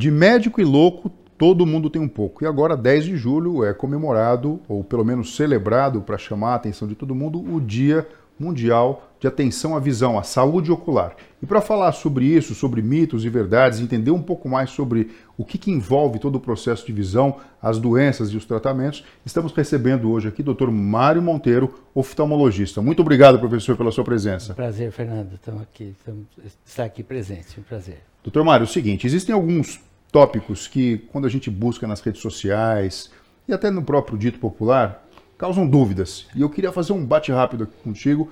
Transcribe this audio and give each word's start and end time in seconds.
De 0.00 0.10
médico 0.10 0.62
e 0.62 0.64
louco, 0.64 1.10
todo 1.36 1.66
mundo 1.66 1.90
tem 1.90 2.00
um 2.00 2.08
pouco. 2.08 2.42
E 2.42 2.46
agora, 2.46 2.74
10 2.74 3.04
de 3.04 3.16
julho, 3.18 3.62
é 3.62 3.74
comemorado, 3.74 4.58
ou 4.66 4.82
pelo 4.82 5.04
menos 5.04 5.36
celebrado, 5.36 6.00
para 6.00 6.16
chamar 6.16 6.52
a 6.52 6.54
atenção 6.54 6.88
de 6.88 6.94
todo 6.94 7.14
mundo, 7.14 7.38
o 7.38 7.60
Dia 7.60 8.08
Mundial 8.38 9.10
de 9.20 9.26
Atenção 9.26 9.76
à 9.76 9.78
Visão, 9.78 10.18
à 10.18 10.22
Saúde 10.22 10.72
Ocular. 10.72 11.14
E 11.42 11.44
para 11.44 11.60
falar 11.60 11.92
sobre 11.92 12.24
isso, 12.24 12.54
sobre 12.54 12.80
mitos 12.80 13.26
e 13.26 13.28
verdades, 13.28 13.78
entender 13.78 14.10
um 14.10 14.22
pouco 14.22 14.48
mais 14.48 14.70
sobre 14.70 15.10
o 15.36 15.44
que, 15.44 15.58
que, 15.58 15.70
envolve 15.70 16.18
todo 16.18 16.36
o 16.36 16.40
processo 16.40 16.86
de 16.86 16.94
visão, 16.94 17.36
as 17.60 17.78
doenças 17.78 18.30
e 18.30 18.38
os 18.38 18.46
tratamentos, 18.46 19.04
estamos 19.26 19.52
recebendo 19.52 20.10
hoje 20.10 20.28
aqui 20.28 20.40
o 20.40 20.54
Dr. 20.54 20.70
Mário 20.70 21.20
Monteiro, 21.20 21.74
oftalmologista. 21.94 22.80
Muito 22.80 23.02
obrigado, 23.02 23.38
professor, 23.38 23.76
pela 23.76 23.92
sua 23.92 24.04
presença. 24.04 24.52
Um 24.52 24.56
prazer, 24.56 24.90
Fernando. 24.92 25.34
Estamos 25.34 25.60
aqui, 25.60 25.94
estamos, 25.98 26.24
estar 26.64 26.84
aqui 26.84 27.02
presente. 27.02 27.60
Um 27.60 27.62
prazer. 27.62 27.98
Doutor 28.22 28.42
Mário, 28.42 28.64
é 28.64 28.66
o 28.66 28.70
seguinte, 28.70 29.06
existem 29.06 29.34
alguns 29.34 29.78
tópicos 30.10 30.66
que, 30.66 30.98
quando 31.12 31.26
a 31.26 31.30
gente 31.30 31.50
busca 31.50 31.86
nas 31.86 32.00
redes 32.00 32.20
sociais 32.20 33.10
e 33.46 33.52
até 33.52 33.70
no 33.70 33.82
próprio 33.82 34.18
dito 34.18 34.38
popular, 34.38 35.06
causam 35.38 35.66
dúvidas. 35.66 36.26
E 36.34 36.42
eu 36.42 36.50
queria 36.50 36.72
fazer 36.72 36.92
um 36.92 37.04
bate 37.04 37.32
rápido 37.32 37.64
aqui 37.64 37.76
contigo 37.82 38.30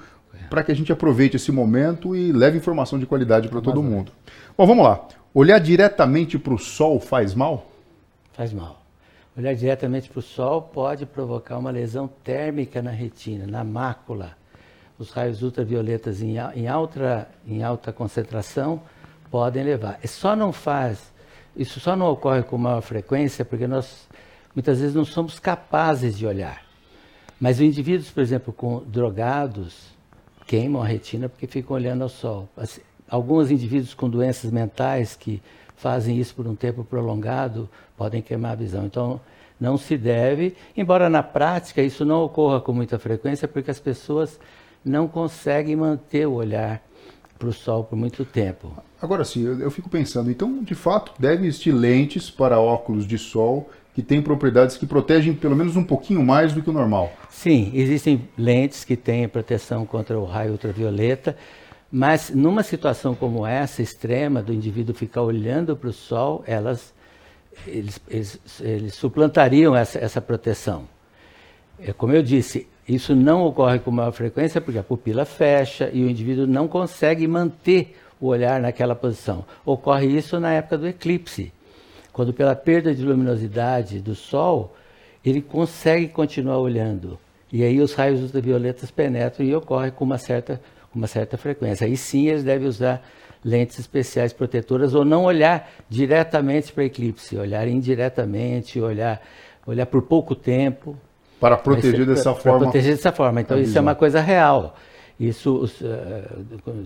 para 0.51 0.63
que 0.63 0.73
a 0.73 0.75
gente 0.75 0.93
aproveite 0.93 1.37
esse 1.37 1.51
momento 1.51 2.15
e 2.15 2.33
leve 2.33 2.59
informação 2.59 2.99
de 2.99 3.07
qualidade 3.07 3.49
para 3.49 3.61
todo 3.61 3.83
mundo. 3.83 4.13
Bom, 4.57 4.67
vamos 4.67 4.85
lá. 4.85 5.07
Olhar 5.33 5.59
diretamente 5.59 6.39
para 6.39 6.55
o 6.55 6.59
sol 6.59 7.01
faz 7.01 7.35
mal? 7.35 7.71
Faz 8.33 8.53
mal. 8.53 8.83
Olhar 9.37 9.55
diretamente 9.55 10.09
para 10.09 10.19
o 10.19 10.23
sol 10.23 10.63
pode 10.63 11.07
provocar 11.07 11.59
uma 11.59 11.71
lesão 11.71 12.09
térmica 12.25 12.83
na 12.83 12.91
retina, 12.91 13.47
na 13.47 13.63
mácula. 13.63 14.37
Os 14.99 15.13
raios 15.13 15.43
ultravioletas 15.43 16.23
em, 16.23 16.39
alta, 16.67 17.29
em 17.47 17.63
alta 17.63 17.93
concentração 17.93 18.83
podem 19.31 19.63
levar. 19.63 20.01
E 20.03 20.09
só 20.09 20.35
não 20.35 20.53
faz, 20.53 21.13
isso 21.59 21.81
só 21.81 21.97
não 21.97 22.07
ocorre 22.07 22.43
com 22.43 22.57
maior 22.57 22.81
frequência 22.81 23.45
porque 23.45 23.67
nós 23.67 24.09
muitas 24.55 24.81
vezes 24.81 24.95
não 24.95 25.05
somos 25.05 25.39
capazes 25.39 26.17
de 26.17 26.27
olhar. 26.27 26.63
Mas 27.41 27.57
os 27.57 27.63
indivíduos, 27.63 28.11
por 28.11 28.23
exemplo, 28.23 28.53
com 28.53 28.83
drogados, 28.87 29.89
queimam 30.47 30.83
a 30.83 30.87
retina 30.87 31.29
porque 31.29 31.47
ficam 31.47 31.77
olhando 31.77 32.03
ao 32.03 32.09
sol. 32.09 32.49
Assim, 32.57 32.81
alguns 33.09 33.51
indivíduos 33.51 33.93
com 33.93 34.09
doenças 34.09 34.51
mentais 34.51 35.15
que 35.17 35.43
fazem 35.77 36.19
isso 36.19 36.35
por 36.35 36.47
um 36.47 36.55
tempo 36.55 36.83
prolongado 36.85 37.69
podem 37.97 38.23
queimar 38.23 38.53
a 38.53 38.57
visão. 38.57 38.87
Então, 38.87 39.21
não 39.61 39.77
se 39.77 39.97
deve, 39.97 40.57
embora 40.77 41.11
na 41.11 41.23
prática 41.23 41.83
isso 41.83 42.05
não 42.05 42.23
ocorra 42.23 42.61
com 42.61 42.73
muita 42.73 42.99
frequência, 42.99 43.49
porque 43.49 43.71
as 43.71 43.81
pessoas 43.81 44.39
não 44.85 45.09
conseguem 45.09 45.75
manter 45.75 46.27
o 46.27 46.35
olhar 46.35 46.81
para 47.39 47.49
o 47.49 47.53
sol 47.53 47.85
por 47.85 47.97
muito 47.97 48.25
tempo. 48.25 48.73
Agora 49.01 49.25
sim, 49.25 49.45
eu, 49.45 49.59
eu 49.61 49.71
fico 49.71 49.89
pensando, 49.89 50.31
então, 50.31 50.63
de 50.63 50.75
fato, 50.75 51.13
deve 51.19 51.47
existir 51.47 51.73
lentes 51.73 52.31
para 52.31 52.59
óculos 52.59 53.07
de 53.07 53.17
sol 53.17 53.71
que 53.95 54.03
têm 54.03 54.23
propriedades 54.23 54.77
que 54.77 54.87
protegem 54.87 55.35
pelo 55.35 55.57
menos 55.57 55.77
um 55.77 55.85
pouquinho 55.85 56.23
mais 56.23 56.53
do 56.53 56.63
que 56.63 56.71
o 56.71 56.73
normal. 56.73 57.13
Sim, 57.31 57.71
existem 57.75 58.29
lentes 58.37 58.85
que 58.85 58.97
têm 58.97 59.29
proteção 59.29 59.85
contra 59.87 60.19
o 60.19 60.25
raio 60.25 60.53
ultravioleta, 60.53 61.37
mas 61.91 62.31
numa 62.31 62.63
situação 62.63 63.15
como 63.15 63.47
essa, 63.47 63.83
extrema, 63.83 64.43
do 64.43 64.53
indivíduo 64.53 64.95
ficar 64.95 65.23
olhando 65.23 65.77
para 65.77 65.89
o 65.89 65.93
sol, 65.93 66.45
elas, 66.47 66.93
eles, 67.67 68.01
eles, 68.09 68.41
eles 68.61 68.95
suplantariam 68.95 69.75
essa, 69.75 69.99
essa 69.99 70.21
proteção. 70.21 70.89
É, 71.81 71.93
como 71.93 72.13
eu 72.13 72.23
disse, 72.23 72.69
isso 72.89 73.15
não 73.15 73.43
ocorre 73.45 73.79
com 73.79 73.91
maior 73.91 74.13
frequência 74.13 74.61
porque 74.61 74.79
a 74.79 74.83
pupila 74.83 75.25
fecha 75.25 75.91
e 75.93 76.03
o 76.03 76.11
indivíduo 76.11 76.47
não 76.47 76.67
consegue 76.67 77.27
manter 77.27 77.97
o 78.21 78.27
olhar 78.27 78.61
naquela 78.61 78.95
posição. 78.95 79.45
Ocorre 79.65 80.07
isso 80.07 80.41
na 80.41 80.53
época 80.55 80.79
do 80.79 80.89
eclipse 80.89 81.53
quando 82.19 82.35
pela 82.35 82.57
perda 82.57 82.93
de 82.93 83.05
luminosidade 83.05 84.01
do 84.01 84.13
Sol, 84.13 84.75
ele 85.25 85.41
consegue 85.41 86.09
continuar 86.09 86.59
olhando. 86.59 87.17
E 87.53 87.63
aí 87.63 87.81
os 87.81 87.95
raios 87.95 88.21
ultravioletas 88.21 88.91
penetram 88.91 89.47
e 89.47 89.55
ocorre 89.55 89.93
com 89.93 90.05
uma 90.05 90.19
certa, 90.19 90.61
uma 90.93 91.07
certa 91.07 91.37
frequência. 91.37 91.87
Aí 91.87 91.97
sim 91.97 92.27
eles 92.27 92.43
devem 92.43 92.67
usar 92.67 93.09
lentes 93.45 93.79
especiais 93.79 94.33
protetoras 94.33 94.97
ou 94.97 95.05
não 95.05 95.27
olhar 95.27 95.71
diretamente 95.89 96.73
para 96.73 96.87
eclipse, 96.87 97.37
olhar 97.37 97.69
indiretamente, 97.69 98.81
olhar, 98.81 99.23
olhar 99.65 99.87
por 99.87 100.03
pouco 100.03 100.35
tempo. 100.35 100.99
Para 101.41 101.57
proteger 101.57 102.07
dessa 102.07 102.33
pra, 102.33 102.43
forma. 102.43 102.59
Para 102.59 102.67
proteger 102.71 102.97
dessa 102.97 103.13
forma. 103.13 103.41
Então 103.41 103.59
isso 103.59 103.77
é 103.77 103.81
uma 103.81 103.95
coisa 103.95 104.21
real. 104.21 104.75
Isso, 105.19 105.53
os, 105.53 105.81
uh, 105.81 105.87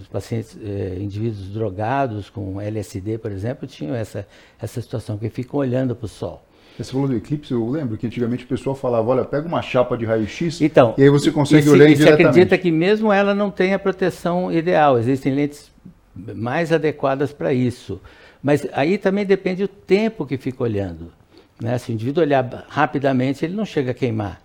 os 0.00 0.06
pacientes, 0.08 0.54
uh, 0.54 0.98
indivíduos 0.98 1.50
drogados 1.50 2.30
com 2.30 2.58
LSD, 2.58 3.18
por 3.18 3.30
exemplo, 3.30 3.66
tinham 3.66 3.94
essa, 3.94 4.26
essa 4.60 4.80
situação, 4.80 5.18
que 5.18 5.28
ficam 5.28 5.60
olhando 5.60 5.94
para 5.94 6.06
o 6.06 6.08
sol. 6.08 6.42
Você 6.78 6.90
falou 6.90 7.06
do 7.06 7.14
eclipse, 7.14 7.52
eu 7.52 7.68
lembro 7.68 7.98
que 7.98 8.06
antigamente 8.06 8.44
o 8.44 8.48
pessoal 8.48 8.74
falava, 8.74 9.10
olha, 9.10 9.24
pega 9.26 9.46
uma 9.46 9.60
chapa 9.60 9.98
de 9.98 10.06
raio-x 10.06 10.62
então, 10.62 10.94
e 10.96 11.02
aí 11.02 11.10
você 11.10 11.30
consegue 11.30 11.68
olhar 11.68 11.86
e 11.90 11.96
você 11.96 12.08
acredita 12.08 12.56
que 12.56 12.70
mesmo 12.70 13.12
ela 13.12 13.34
não 13.34 13.50
tem 13.50 13.74
a 13.74 13.78
proteção 13.78 14.50
ideal, 14.50 14.98
existem 14.98 15.34
lentes 15.34 15.70
mais 16.16 16.72
adequadas 16.72 17.30
para 17.30 17.52
isso. 17.52 18.00
Mas 18.42 18.66
aí 18.72 18.98
também 18.98 19.24
depende 19.24 19.62
do 19.62 19.68
tempo 19.68 20.26
que 20.26 20.36
fica 20.36 20.62
olhando. 20.62 21.12
Né? 21.60 21.78
Se 21.78 21.90
o 21.90 21.94
indivíduo 21.94 22.22
olhar 22.22 22.66
rapidamente, 22.68 23.44
ele 23.44 23.54
não 23.54 23.64
chega 23.64 23.92
a 23.92 23.94
queimar. 23.94 24.41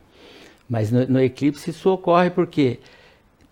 Mas 0.70 0.92
no, 0.92 1.06
no 1.08 1.22
eclipse 1.22 1.70
isso 1.70 1.90
ocorre 1.90 2.30
porque 2.30 2.80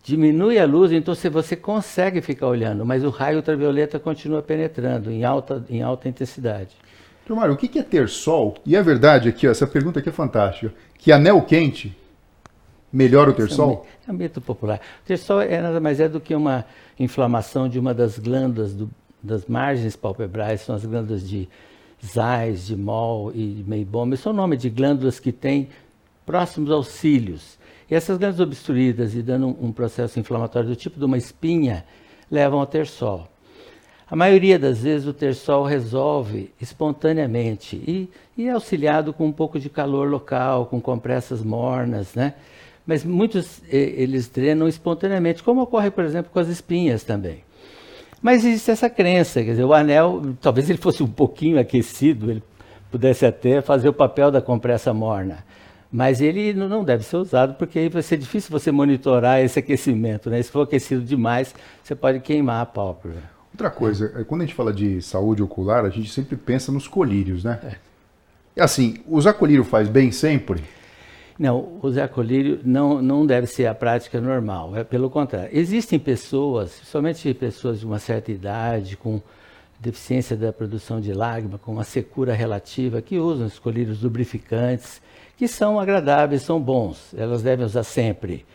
diminui 0.04 0.60
a 0.60 0.66
luz, 0.66 0.92
então 0.92 1.16
você 1.16 1.56
consegue 1.56 2.22
ficar 2.22 2.48
olhando, 2.48 2.86
mas 2.86 3.04
o 3.04 3.10
raio 3.10 3.38
ultravioleta 3.38 4.00
continua 4.00 4.42
penetrando 4.42 5.12
em 5.12 5.24
alta, 5.24 5.66
em 5.68 5.82
alta 5.82 6.08
intensidade. 6.08 6.76
Então, 7.24 7.36
Mário, 7.36 7.56
o 7.56 7.58
que 7.58 7.80
é 7.80 7.82
ter 7.82 8.08
sol? 8.08 8.56
E 8.64 8.76
é 8.76 8.84
verdade 8.84 9.30
aqui, 9.30 9.48
ó, 9.48 9.52
essa 9.52 9.66
pergunta 9.66 10.00
aqui 10.00 10.10
é 10.10 10.12
fantástica, 10.12 10.72
que 11.00 11.12
anel 11.12 11.42
quente 11.42 11.98
melhora 12.94 13.32
o 13.32 13.34
ter 13.34 13.50
sol? 13.50 13.88
É 14.08 14.12
um 14.12 14.14
mito 14.14 14.40
popular. 14.40 14.80
O 15.04 15.08
ter 15.08 15.18
sol 15.18 15.42
é 15.42 15.60
nada 15.60 15.80
mais 15.80 16.00
é 16.00 16.08
do 16.08 16.20
que 16.20 16.36
uma 16.36 16.64
inflamação 17.00 17.68
de 17.68 17.80
uma 17.80 17.92
das 17.92 18.20
glândulas 18.20 18.76
do, 18.76 18.88
das 19.24 19.48
margens 19.48 19.96
palpebrais, 19.96 20.62
são 20.62 20.76
as 20.76 20.86
glândulas 20.86 21.28
de 21.28 21.50
Zeiss, 22.06 22.68
de 22.68 22.76
Moll 22.76 23.32
e 23.34 23.54
de 23.54 23.64
Meibom, 23.68 24.16
são 24.16 24.32
nome 24.32 24.56
de 24.56 24.70
glândulas 24.70 25.20
que 25.20 25.32
têm 25.32 25.68
próximos 26.26 26.72
aos 26.72 26.88
cílios. 26.88 27.58
E 27.90 27.96
essas 27.96 28.18
glândulas 28.18 28.40
obstruídas 28.40 29.14
e 29.14 29.22
dando 29.22 29.48
um, 29.48 29.72
processo 29.72 30.20
inflamatório 30.20 30.70
do 30.70 30.76
tipo 30.76 30.98
de 30.98 31.06
uma 31.06 31.18
espinha 31.18 31.86
levam 32.30 32.60
ao 32.60 32.66
tersol. 32.66 33.28
A 34.10 34.16
maioria 34.16 34.58
das 34.60 34.84
vezes 34.84 35.08
o 35.08 35.14
tersol 35.14 35.64
resolve 35.64 36.52
espontaneamente 36.62 37.76
e, 37.76 38.10
e, 38.38 38.48
é 38.48 38.52
auxiliado 38.52 39.14
com 39.14 39.26
um 39.26 39.32
pouco 39.32 39.60
de 39.60 39.70
calor 39.70 40.10
local, 40.10 40.68
com 40.68 40.80
compressas 40.80 41.44
mornas, 41.44 42.14
né? 42.14 42.36
Mas 42.86 43.04
muitos 43.04 43.64
eles 43.68 44.28
drenam 44.28 44.68
espontaneamente, 44.68 45.42
como 45.42 45.62
ocorre, 45.62 45.90
por 45.90 46.04
exemplo, 46.04 46.32
com 46.32 46.40
as 46.40 46.48
espinhas 46.48 47.04
também. 47.04 47.44
Mas 48.22 48.46
existe 48.46 48.72
essa 48.72 48.90
crença, 48.90 49.44
quer 49.44 49.52
dizer, 49.52 49.64
o 49.64 49.74
anel, 49.74 50.22
talvez 50.40 50.70
ele 50.70 50.80
fosse 50.80 51.02
um 51.02 51.08
pouquinho 51.08 51.60
aquecido, 51.60 52.30
ele 52.30 52.44
pudesse 52.92 53.26
até 53.26 53.62
fazer 53.62 53.90
o 53.90 53.94
papel 53.94 54.32
da 54.32 54.42
compressa 54.42 54.94
morna. 54.94 55.44
Mas 55.96 56.20
ele 56.20 56.54
não 56.54 56.84
deve 56.84 57.06
ser 57.06 57.16
usado 57.16 57.54
porque 57.54 57.80
aí 57.80 57.88
vai 57.88 58.02
ser 58.02 58.18
difícil 58.18 58.52
você 58.52 58.70
monitorar 58.70 59.40
esse 59.40 59.60
aquecimento. 59.60 60.30
Né? 60.30 60.42
Se 60.42 60.52
for 60.52 60.64
aquecido 60.64 61.02
demais, 61.02 61.56
você 61.82 61.96
pode 61.96 62.20
queimar 62.20 62.62
a 62.62 62.66
pálpebra. 62.66 63.24
Outra 63.54 63.70
coisa, 63.70 64.12
é. 64.14 64.26
quando 64.26 64.42
a 64.42 64.46
gente 64.46 64.54
fala 64.54 64.74
de 64.74 65.02
saúde 65.02 65.42
ocular, 65.42 65.86
a 65.86 65.90
gente 65.90 66.12
sempre 66.12 66.36
pensa 66.36 66.70
nos 66.70 66.86
colírios, 66.86 67.46
né? 67.46 67.62
É. 67.64 67.76
E 68.58 68.62
assim, 68.62 68.98
usar 69.08 69.36
colírio 69.36 69.64
faz 69.64 69.88
bem 69.88 70.12
sempre? 70.12 70.62
Não, 71.40 71.80
usar 71.82 72.10
colírio 72.10 72.60
não, 72.66 73.02
não 73.02 73.26
deve 73.26 73.48
ser 73.48 73.66
a 73.66 73.74
prática 73.74 74.20
normal. 74.20 74.76
É 74.76 74.84
pelo 74.84 75.10
contrário. 75.10 75.50
Existem 75.54 75.98
pessoas, 75.98 76.72
somente 76.84 77.34
pessoas 77.34 77.80
de 77.80 77.86
uma 77.86 78.00
certa 78.00 78.34
idade, 78.34 78.98
com 78.98 79.22
deficiência 79.80 80.36
da 80.36 80.52
produção 80.52 81.00
de 81.00 81.14
lágrima, 81.14 81.58
com 81.58 81.72
uma 81.72 81.86
secura 81.86 82.34
relativa, 82.34 83.02
que 83.02 83.18
usam 83.18 83.48
os 83.48 83.58
colírios 83.58 84.04
lubrificantes 84.04 85.02
que 85.38 85.48
são 85.48 85.80
agradáveis, 85.80 86.42
são 86.42 86.60
bons, 86.60 87.14
elas 87.18 87.42
devem 87.42 87.66
usar 87.66 87.84
sempre. 87.84 88.46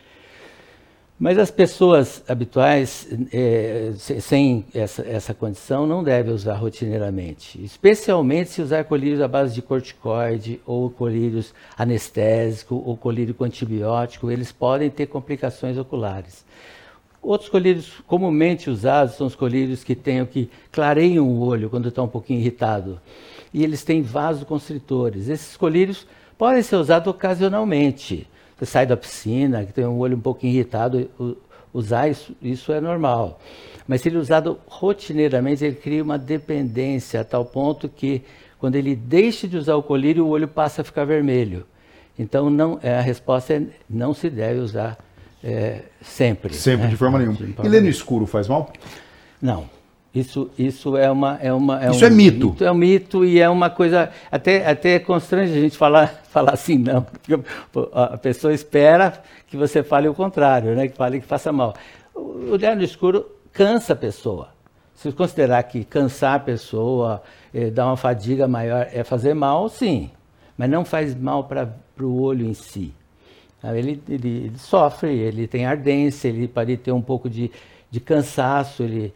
Mas 1.19 1.37
as 1.37 1.51
pessoas 1.51 2.25
habituais, 2.27 3.07
é, 3.31 3.93
sem 3.97 4.65
essa, 4.73 5.03
essa 5.07 5.35
condição, 5.35 5.87
não 5.87 6.03
devem 6.03 6.33
usar 6.33 6.55
rotineiramente, 6.55 7.63
especialmente 7.63 8.49
se 8.49 8.63
usar 8.63 8.85
colírios 8.85 9.21
à 9.21 9.29
base 9.29 9.55
de 9.55 9.61
corticoide, 9.61 10.63
ou 10.65 10.89
colírios 10.89 11.53
anestésicos, 11.77 12.81
ou 12.87 12.97
colírio 12.97 13.35
com 13.35 13.45
antibiótico, 13.45 14.31
eles 14.31 14.51
podem 14.51 14.89
ter 14.89 15.09
complicações 15.09 15.77
oculares. 15.77 16.43
Outros 17.23 17.51
colírios 17.51 17.93
comumente 18.07 18.71
usados 18.71 19.17
são 19.17 19.27
os 19.27 19.35
colírios 19.35 19.85
que 19.85 19.95
têm 19.95 20.25
que 20.25 20.49
clareiam 20.73 21.29
o 21.29 21.41
olho 21.41 21.69
quando 21.69 21.91
está 21.91 22.03
um 22.03 22.09
pouquinho 22.09 22.41
irritado. 22.41 22.99
E 23.53 23.63
eles 23.63 23.85
têm 23.85 24.01
vasoconstritores. 24.01 25.29
Esses 25.29 25.55
colírios 25.55 26.07
podem 26.41 26.63
ser 26.63 26.77
usados 26.77 27.07
ocasionalmente. 27.07 28.27
Você 28.57 28.65
sai 28.65 28.87
da 28.87 28.97
piscina, 28.97 29.63
que 29.67 29.75
tem 29.75 29.85
um 29.85 29.99
olho 29.99 30.17
um 30.17 30.21
pouco 30.21 30.47
irritado, 30.47 31.07
usar 31.71 32.09
isso, 32.09 32.35
isso 32.41 32.73
é 32.73 32.81
normal. 32.81 33.39
Mas 33.87 34.01
se 34.01 34.09
ele 34.09 34.17
é 34.17 34.21
usado 34.21 34.59
rotineiramente, 34.67 35.63
ele 35.63 35.77
cria 35.77 36.03
uma 36.03 36.17
dependência 36.17 37.21
a 37.21 37.25
tal 37.25 37.45
ponto 37.45 37.91
que 37.91 38.23
quando 38.59 38.77
ele 38.77 38.97
deixa 38.97 39.47
de 39.47 39.59
usar 39.59 39.77
o 39.77 39.83
colírio, 39.83 40.25
o 40.25 40.31
olho 40.31 40.49
passa 40.49 40.81
a 40.81 40.85
ficar 40.85 41.05
vermelho. 41.05 41.67
Então 42.19 42.49
não, 42.49 42.79
é, 42.83 42.97
a 42.97 43.03
resposta 43.03 43.53
é 43.53 43.63
não 43.89 44.15
se 44.15 44.31
deve 44.31 44.61
usar 44.61 44.97
é, 45.45 45.83
sempre. 46.01 46.55
Sempre, 46.55 46.85
né? 46.85 46.89
de 46.89 46.97
forma 46.97 47.19
nenhuma. 47.19 47.39
E 47.63 47.69
ler 47.69 47.83
no 47.83 47.89
escuro 47.91 48.25
faz 48.25 48.49
mal? 48.49 48.73
Não. 49.43 49.69
Isso, 50.13 50.51
isso 50.59 50.97
é 50.97 51.09
uma. 51.11 51.39
É 51.41 51.53
uma 51.53 51.85
é 51.85 51.91
isso 51.91 52.05
um, 52.05 52.09
é 52.09 52.11
mito. 52.11 52.57
É 52.61 52.71
um 52.71 52.75
mito 52.75 53.25
e 53.25 53.39
é 53.39 53.49
uma 53.49 53.71
coisa. 53.71 54.11
Até, 54.31 54.69
até 54.69 54.99
constrange 54.99 55.53
a 55.53 55.61
gente 55.61 55.77
falar, 55.77 56.09
falar 56.29 56.55
assim, 56.55 56.79
não. 56.79 57.03
Porque 57.03 57.39
a 57.93 58.19
pessoa 58.19 58.53
espera 58.53 59.23
que 59.47 59.57
você 59.57 59.83
fale 59.83 60.09
o 60.09 60.15
contrário, 60.15 60.75
né? 60.75 60.89
que 60.89 60.97
fale 60.97 61.21
que 61.21 61.27
faça 61.27 61.53
mal. 61.53 61.75
O 62.15 62.51
olhar 62.53 62.75
no 62.75 62.83
escuro 62.83 63.25
cansa 63.53 63.93
a 63.93 63.97
pessoa. 63.97 64.49
Se 64.97 65.11
considerar 65.13 65.63
que 65.63 65.85
cansar 65.85 66.35
a 66.35 66.41
pessoa, 66.41 67.23
eh, 67.55 67.71
dar 67.71 67.87
uma 67.87 67.97
fadiga 67.97 68.47
maior, 68.47 68.87
é 68.93 69.03
fazer 69.03 69.33
mal, 69.33 69.69
sim. 69.69 70.11
Mas 70.59 70.69
não 70.69 70.85
faz 70.85 71.15
mal 71.15 71.45
para 71.45 71.73
o 72.01 72.21
olho 72.21 72.47
em 72.47 72.53
si. 72.53 72.93
Ele, 73.63 74.03
ele, 74.09 74.47
ele, 74.47 74.59
sofre, 74.59 75.11
ele 75.11 75.47
tem 75.47 75.65
ardência, 75.67 76.29
ele 76.29 76.49
pode 76.49 76.77
ter 76.77 76.93
um 76.93 77.01
pouco 77.01 77.31
de, 77.31 77.51
de 77.91 78.01
cansaço, 78.01 78.83
ele 78.83 79.07
é, 79.07 79.11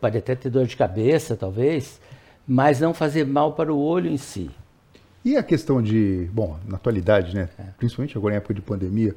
pode 0.00 0.18
até 0.18 0.34
ter 0.34 0.50
dor 0.50 0.66
de 0.66 0.76
cabeça, 0.76 1.36
talvez, 1.36 2.00
mas 2.46 2.80
não 2.80 2.94
fazer 2.94 3.26
mal 3.26 3.52
para 3.52 3.72
o 3.72 3.78
olho 3.78 4.10
em 4.10 4.16
si. 4.16 4.50
E 5.24 5.36
a 5.36 5.42
questão 5.42 5.82
de, 5.82 6.28
bom, 6.32 6.56
na 6.66 6.76
atualidade, 6.76 7.34
né, 7.34 7.48
é. 7.58 7.64
principalmente 7.76 8.16
agora 8.16 8.34
em 8.34 8.36
época 8.36 8.54
de 8.54 8.62
pandemia, 8.62 9.14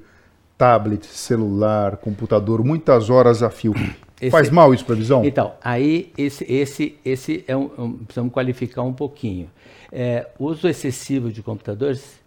tablet, 0.58 1.06
celular, 1.06 1.98
computador, 1.98 2.64
muitas 2.64 3.10
horas 3.10 3.44
a 3.44 3.50
fio. 3.50 3.74
Esse, 4.20 4.32
Faz 4.32 4.50
mal 4.50 4.74
isso 4.74 4.84
para 4.84 4.96
a 4.96 4.98
visão? 4.98 5.24
Então, 5.24 5.54
aí 5.64 6.12
esse, 6.18 6.44
esse, 6.52 6.98
esse 7.06 7.46
é 7.48 7.56
um, 7.56 7.70
um 7.78 7.94
precisamos 7.94 8.34
qualificar 8.34 8.82
um 8.82 8.92
pouquinho. 8.92 9.50
É, 9.92 10.28
uso 10.38 10.68
excessivo 10.68 11.32
de 11.32 11.42
computadores 11.42 12.20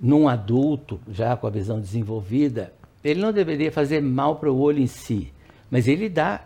num 0.00 0.28
adulto 0.28 1.00
já 1.08 1.36
com 1.36 1.46
a 1.46 1.50
visão 1.50 1.80
desenvolvida, 1.80 2.72
ele 3.04 3.20
não 3.20 3.32
deveria 3.32 3.70
fazer 3.70 4.02
mal 4.02 4.36
para 4.36 4.50
o 4.50 4.58
olho 4.58 4.80
em 4.80 4.86
si, 4.86 5.32
mas 5.70 5.86
ele 5.86 6.08
dá 6.08 6.42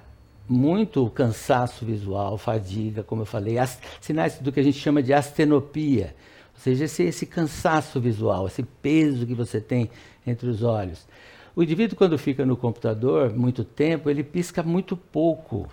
muito 0.50 1.08
cansaço 1.10 1.86
visual, 1.86 2.36
fadiga, 2.36 3.04
como 3.04 3.22
eu 3.22 3.26
falei, 3.26 3.54
sinais 4.00 4.40
do 4.40 4.50
que 4.50 4.58
a 4.58 4.62
gente 4.64 4.78
chama 4.78 5.00
de 5.00 5.12
astenopia, 5.12 6.12
ou 6.52 6.60
seja, 6.60 6.86
esse, 6.86 7.04
esse 7.04 7.24
cansaço 7.24 8.00
visual, 8.00 8.48
esse 8.48 8.64
peso 8.64 9.24
que 9.24 9.34
você 9.34 9.60
tem 9.60 9.88
entre 10.26 10.48
os 10.48 10.64
olhos. 10.64 11.06
O 11.54 11.62
indivíduo, 11.62 11.96
quando 11.96 12.18
fica 12.18 12.44
no 12.44 12.56
computador 12.56 13.32
muito 13.32 13.62
tempo, 13.62 14.10
ele 14.10 14.24
pisca 14.24 14.60
muito 14.60 14.96
pouco. 14.96 15.68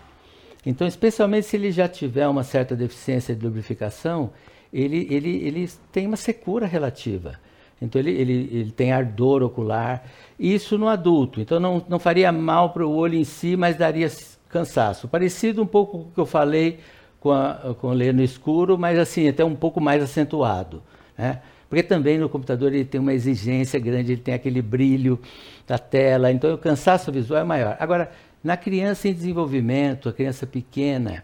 Então, 0.64 0.88
especialmente 0.88 1.48
se 1.48 1.58
ele 1.58 1.72
já 1.72 1.88
tiver 1.88 2.28
uma 2.28 2.44
certa 2.44 2.76
deficiência 2.76 3.36
de 3.36 3.44
lubrificação, 3.44 4.32
ele, 4.72 5.08
ele, 5.10 5.38
ele 5.44 5.70
tem 5.92 6.06
uma 6.06 6.18
secura 6.18 6.68
relativa. 6.68 7.40
Então 7.82 8.00
ele, 8.00 8.12
ele, 8.12 8.50
ele 8.52 8.72
tem 8.72 8.92
ardor 8.92 9.44
ocular. 9.44 10.04
Isso 10.40 10.78
no 10.78 10.88
adulto. 10.88 11.40
Então 11.40 11.60
não, 11.60 11.84
não 11.88 12.00
faria 12.00 12.32
mal 12.32 12.72
para 12.72 12.86
o 12.86 12.92
olho 12.92 13.16
em 13.16 13.24
si, 13.24 13.56
mas 13.56 13.76
daria 13.76 14.10
cansaço. 14.50 15.08
Parecido 15.08 15.62
um 15.62 15.68
pouco 15.68 16.00
com 16.00 16.10
o 16.10 16.12
que 16.12 16.20
eu 16.20 16.26
falei 16.26 16.80
com, 17.20 17.32
a, 17.32 17.76
com 17.80 17.90
ler 17.90 18.14
no 18.14 18.24
escuro, 18.24 18.78
mas 18.78 18.98
assim, 18.98 19.28
até 19.28 19.44
um 19.44 19.56
pouco 19.56 19.82
mais 19.82 20.02
acentuado. 20.02 20.82
Né? 21.18 21.42
Porque 21.70 21.84
também 21.84 22.18
no 22.18 22.30
computador 22.30 22.74
ele 22.74 22.86
tem 22.86 23.00
uma 23.00 23.14
exigência 23.14 23.80
grande, 23.80 24.14
ele 24.14 24.22
tem 24.22 24.34
aquele 24.34 24.62
brilho 24.62 25.20
da 25.68 25.78
tela, 25.78 26.32
então 26.32 26.54
o 26.54 26.58
cansaço 26.58 27.12
visual 27.12 27.42
é 27.42 27.44
maior. 27.44 27.76
Agora, 27.80 28.10
na 28.44 28.56
criança 28.56 29.08
em 29.08 29.14
desenvolvimento, 29.14 30.08
a 30.08 30.14
criança 30.14 30.48
pequena, 30.48 31.24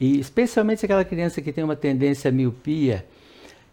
e 0.00 0.18
especialmente 0.18 0.84
aquela 0.84 1.04
criança 1.04 1.40
que 1.40 1.52
tem 1.52 1.62
uma 1.62 1.76
tendência 1.76 2.28
à 2.28 2.32
miopia, 2.32 3.06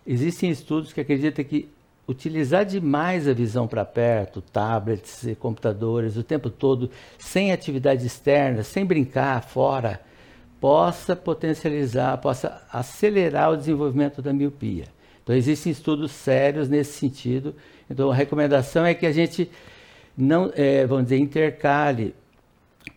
existem 0.06 0.52
estudos 0.52 0.94
que 0.94 1.02
acreditam 1.02 1.44
que 1.44 1.68
utilizar 2.08 2.66
demais 2.66 3.28
a 3.28 3.34
visão 3.34 3.68
para 3.68 3.86
perto, 3.86 4.42
tablets, 4.42 5.26
computadores, 5.40 6.18
o 6.18 6.24
tempo 6.24 6.50
todo, 6.50 6.90
sem 7.18 7.52
atividade 7.52 8.06
externa, 8.06 8.64
sem 8.64 8.86
brincar 8.86 9.42
fora, 9.44 10.02
possa 10.60 11.16
potencializar, 11.16 12.18
possa 12.18 12.62
acelerar 12.72 13.52
o 13.52 13.58
desenvolvimento 13.58 14.22
da 14.22 14.34
miopia. 14.34 14.86
Então, 15.24 15.36
existem 15.36 15.72
estudos 15.72 16.12
sérios 16.12 16.68
nesse 16.68 16.94
sentido. 16.94 17.56
Então, 17.90 18.12
a 18.12 18.16
recomendação 18.16 18.86
é 18.86 18.94
que 18.94 19.06
a 19.06 19.12
gente 19.12 19.50
não, 20.18 20.52
é, 20.56 20.86
vamos 20.86 21.06
dizer, 21.06 21.18
intercale 21.18 22.14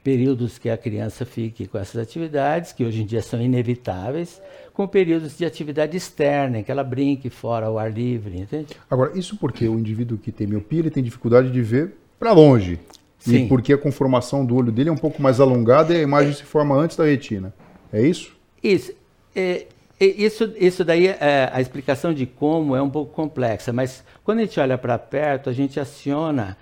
períodos 0.02 0.58
que 0.58 0.68
a 0.68 0.76
criança 0.76 1.24
fique 1.24 1.66
com 1.66 1.78
essas 1.78 2.00
atividades, 2.00 2.72
que 2.72 2.84
hoje 2.84 3.02
em 3.02 3.06
dia 3.06 3.22
são 3.22 3.40
inevitáveis, 3.40 4.40
com 4.76 4.86
períodos 4.86 5.38
de 5.38 5.44
atividade 5.46 5.96
externa, 5.96 6.58
em 6.58 6.62
que 6.62 6.70
ela 6.70 6.84
brinque 6.84 7.30
fora 7.30 7.64
ao 7.64 7.78
ar 7.78 7.90
livre, 7.90 8.38
entende? 8.38 8.76
Agora, 8.90 9.18
isso 9.18 9.34
porque 9.38 9.66
o 9.66 9.78
indivíduo 9.78 10.18
que 10.18 10.30
tem 10.30 10.46
miopia, 10.46 10.80
ele 10.80 10.90
tem 10.90 11.02
dificuldade 11.02 11.50
de 11.50 11.62
ver 11.62 11.94
para 12.18 12.32
longe. 12.32 12.78
Sim. 13.18 13.46
E 13.46 13.48
porque 13.48 13.72
a 13.72 13.78
conformação 13.78 14.44
do 14.44 14.54
olho 14.54 14.70
dele 14.70 14.90
é 14.90 14.92
um 14.92 14.98
pouco 14.98 15.22
mais 15.22 15.40
alongada 15.40 15.94
e 15.94 15.96
a 15.96 16.02
imagem 16.02 16.32
é. 16.32 16.34
se 16.34 16.42
forma 16.42 16.76
antes 16.76 16.94
da 16.94 17.06
retina. 17.06 17.54
É 17.90 18.06
isso? 18.06 18.36
Isso. 18.62 18.92
É, 19.34 19.64
isso, 19.98 20.52
isso 20.58 20.84
daí, 20.84 21.06
é, 21.06 21.48
a 21.50 21.58
explicação 21.58 22.12
de 22.12 22.26
como 22.26 22.76
é 22.76 22.82
um 22.82 22.90
pouco 22.90 23.14
complexa, 23.14 23.72
mas 23.72 24.04
quando 24.22 24.40
a 24.40 24.42
gente 24.42 24.60
olha 24.60 24.76
para 24.76 24.98
perto, 24.98 25.48
a 25.48 25.54
gente 25.54 25.80
aciona 25.80 26.54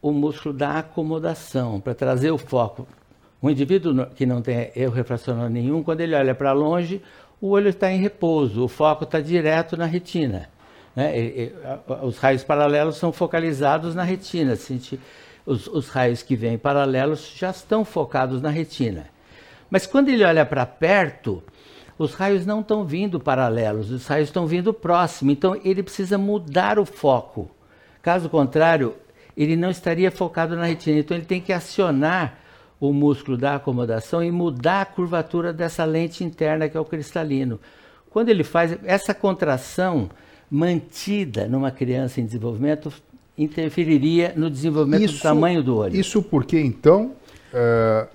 o 0.00 0.12
músculo 0.12 0.54
da 0.54 0.78
acomodação, 0.78 1.78
para 1.78 1.94
trazer 1.94 2.30
o 2.30 2.38
foco. 2.38 2.88
Um 3.42 3.50
indivíduo 3.50 4.06
que 4.06 4.26
não 4.26 4.42
tem 4.42 4.70
erro 4.74 4.92
refracional 4.92 5.48
nenhum, 5.48 5.82
quando 5.82 6.00
ele 6.00 6.14
olha 6.14 6.34
para 6.34 6.52
longe, 6.52 7.00
o 7.40 7.50
olho 7.50 7.68
está 7.68 7.90
em 7.90 8.00
repouso, 8.00 8.64
o 8.64 8.68
foco 8.68 9.04
está 9.04 9.20
direto 9.20 9.76
na 9.76 9.86
retina. 9.86 10.48
Né? 10.94 11.16
E, 11.16 11.22
e, 11.22 11.52
os 12.02 12.18
raios 12.18 12.42
paralelos 12.42 12.96
são 12.96 13.12
focalizados 13.12 13.94
na 13.94 14.02
retina. 14.02 14.58
Os, 15.46 15.68
os 15.68 15.88
raios 15.88 16.22
que 16.22 16.34
vêm 16.34 16.58
paralelos 16.58 17.32
já 17.36 17.50
estão 17.50 17.84
focados 17.84 18.42
na 18.42 18.50
retina. 18.50 19.06
Mas 19.70 19.86
quando 19.86 20.08
ele 20.08 20.24
olha 20.24 20.44
para 20.44 20.66
perto, 20.66 21.42
os 21.96 22.14
raios 22.14 22.44
não 22.44 22.60
estão 22.60 22.84
vindo 22.84 23.20
paralelos, 23.20 23.90
os 23.90 24.06
raios 24.06 24.28
estão 24.28 24.46
vindo 24.46 24.74
próximo. 24.74 25.30
Então 25.30 25.60
ele 25.64 25.82
precisa 25.82 26.18
mudar 26.18 26.78
o 26.78 26.84
foco. 26.84 27.48
Caso 28.02 28.28
contrário, 28.28 28.96
ele 29.36 29.54
não 29.54 29.70
estaria 29.70 30.10
focado 30.10 30.56
na 30.56 30.64
retina. 30.64 30.98
Então 30.98 31.16
ele 31.16 31.26
tem 31.26 31.40
que 31.40 31.52
acionar 31.52 32.38
o 32.80 32.92
músculo 32.92 33.36
da 33.36 33.56
acomodação 33.56 34.22
e 34.22 34.30
mudar 34.30 34.82
a 34.82 34.86
curvatura 34.86 35.52
dessa 35.52 35.84
lente 35.84 36.22
interna 36.22 36.68
que 36.68 36.76
é 36.76 36.80
o 36.80 36.84
cristalino. 36.84 37.58
Quando 38.10 38.28
ele 38.28 38.44
faz 38.44 38.76
essa 38.84 39.12
contração 39.12 40.08
mantida 40.50 41.46
numa 41.46 41.70
criança 41.70 42.20
em 42.20 42.24
desenvolvimento, 42.24 42.92
interferiria 43.36 44.32
no 44.36 44.48
desenvolvimento 44.50 45.04
isso, 45.04 45.18
do 45.18 45.22
tamanho 45.22 45.62
do 45.62 45.76
olho. 45.76 45.96
Isso 45.96 46.22
porque 46.22 46.58
então 46.58 47.12
uh, 47.52 48.08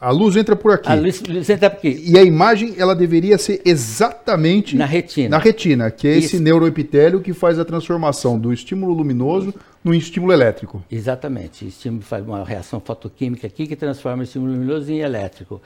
a 0.00 0.10
luz 0.10 0.36
entra 0.36 0.54
por 0.54 0.72
aqui. 0.72 0.88
A 0.88 0.94
luz, 0.94 1.22
luz, 1.22 1.48
entra 1.48 1.70
por 1.70 1.78
aqui. 1.78 2.04
E 2.06 2.18
a 2.18 2.22
imagem 2.22 2.74
ela 2.76 2.94
deveria 2.94 3.38
ser 3.38 3.62
exatamente 3.64 4.76
na 4.76 4.84
retina. 4.84 5.30
Na 5.30 5.38
retina, 5.38 5.90
que 5.90 6.06
é 6.06 6.16
Isso. 6.16 6.26
esse 6.26 6.40
neuroepitélio 6.40 7.20
que 7.20 7.32
faz 7.32 7.58
a 7.58 7.64
transformação 7.64 8.38
do 8.38 8.52
estímulo 8.52 8.92
luminoso 8.92 9.54
no 9.84 9.94
estímulo 9.94 10.32
elétrico. 10.32 10.82
Exatamente. 10.90 11.64
O 11.64 11.68
estímulo 11.68 12.02
faz 12.02 12.26
uma 12.26 12.42
reação 12.42 12.80
fotoquímica 12.80 13.46
aqui 13.46 13.66
que 13.66 13.76
transforma 13.76 14.22
o 14.22 14.24
estímulo 14.24 14.52
luminoso 14.52 14.90
em 14.90 15.00
elétrico. 15.00 15.60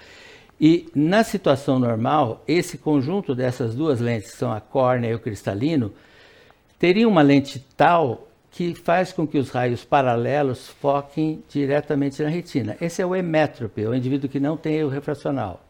E 0.61 0.91
na 0.93 1.23
situação 1.23 1.79
normal, 1.79 2.43
esse 2.49 2.77
conjunto 2.77 3.33
dessas 3.33 3.77
duas 3.77 4.01
lentes, 4.01 4.33
que 4.33 4.37
são 4.37 4.53
a 4.53 4.61
córnea 4.61 5.11
e 5.11 5.15
o 5.15 5.21
cristalino, 5.21 5.93
teria 6.79 7.09
uma 7.09 7.23
lente 7.23 7.65
tal 7.77 8.29
que 8.51 8.75
faz 8.75 9.13
com 9.13 9.25
que 9.25 9.39
os 9.39 9.51
raios 9.51 9.85
paralelos 9.85 10.69
foquem 10.69 11.45
diretamente 11.49 12.21
na 12.21 12.29
retina. 12.29 12.77
Esse 12.81 13.01
é 13.01 13.07
o 13.07 13.15
emétrope, 13.15 13.87
o 13.87 13.95
indivíduo 13.95 14.29
que 14.29 14.41
não 14.41 14.57
tem 14.57 14.75
erro 14.77 14.89
refracional. 14.89 15.68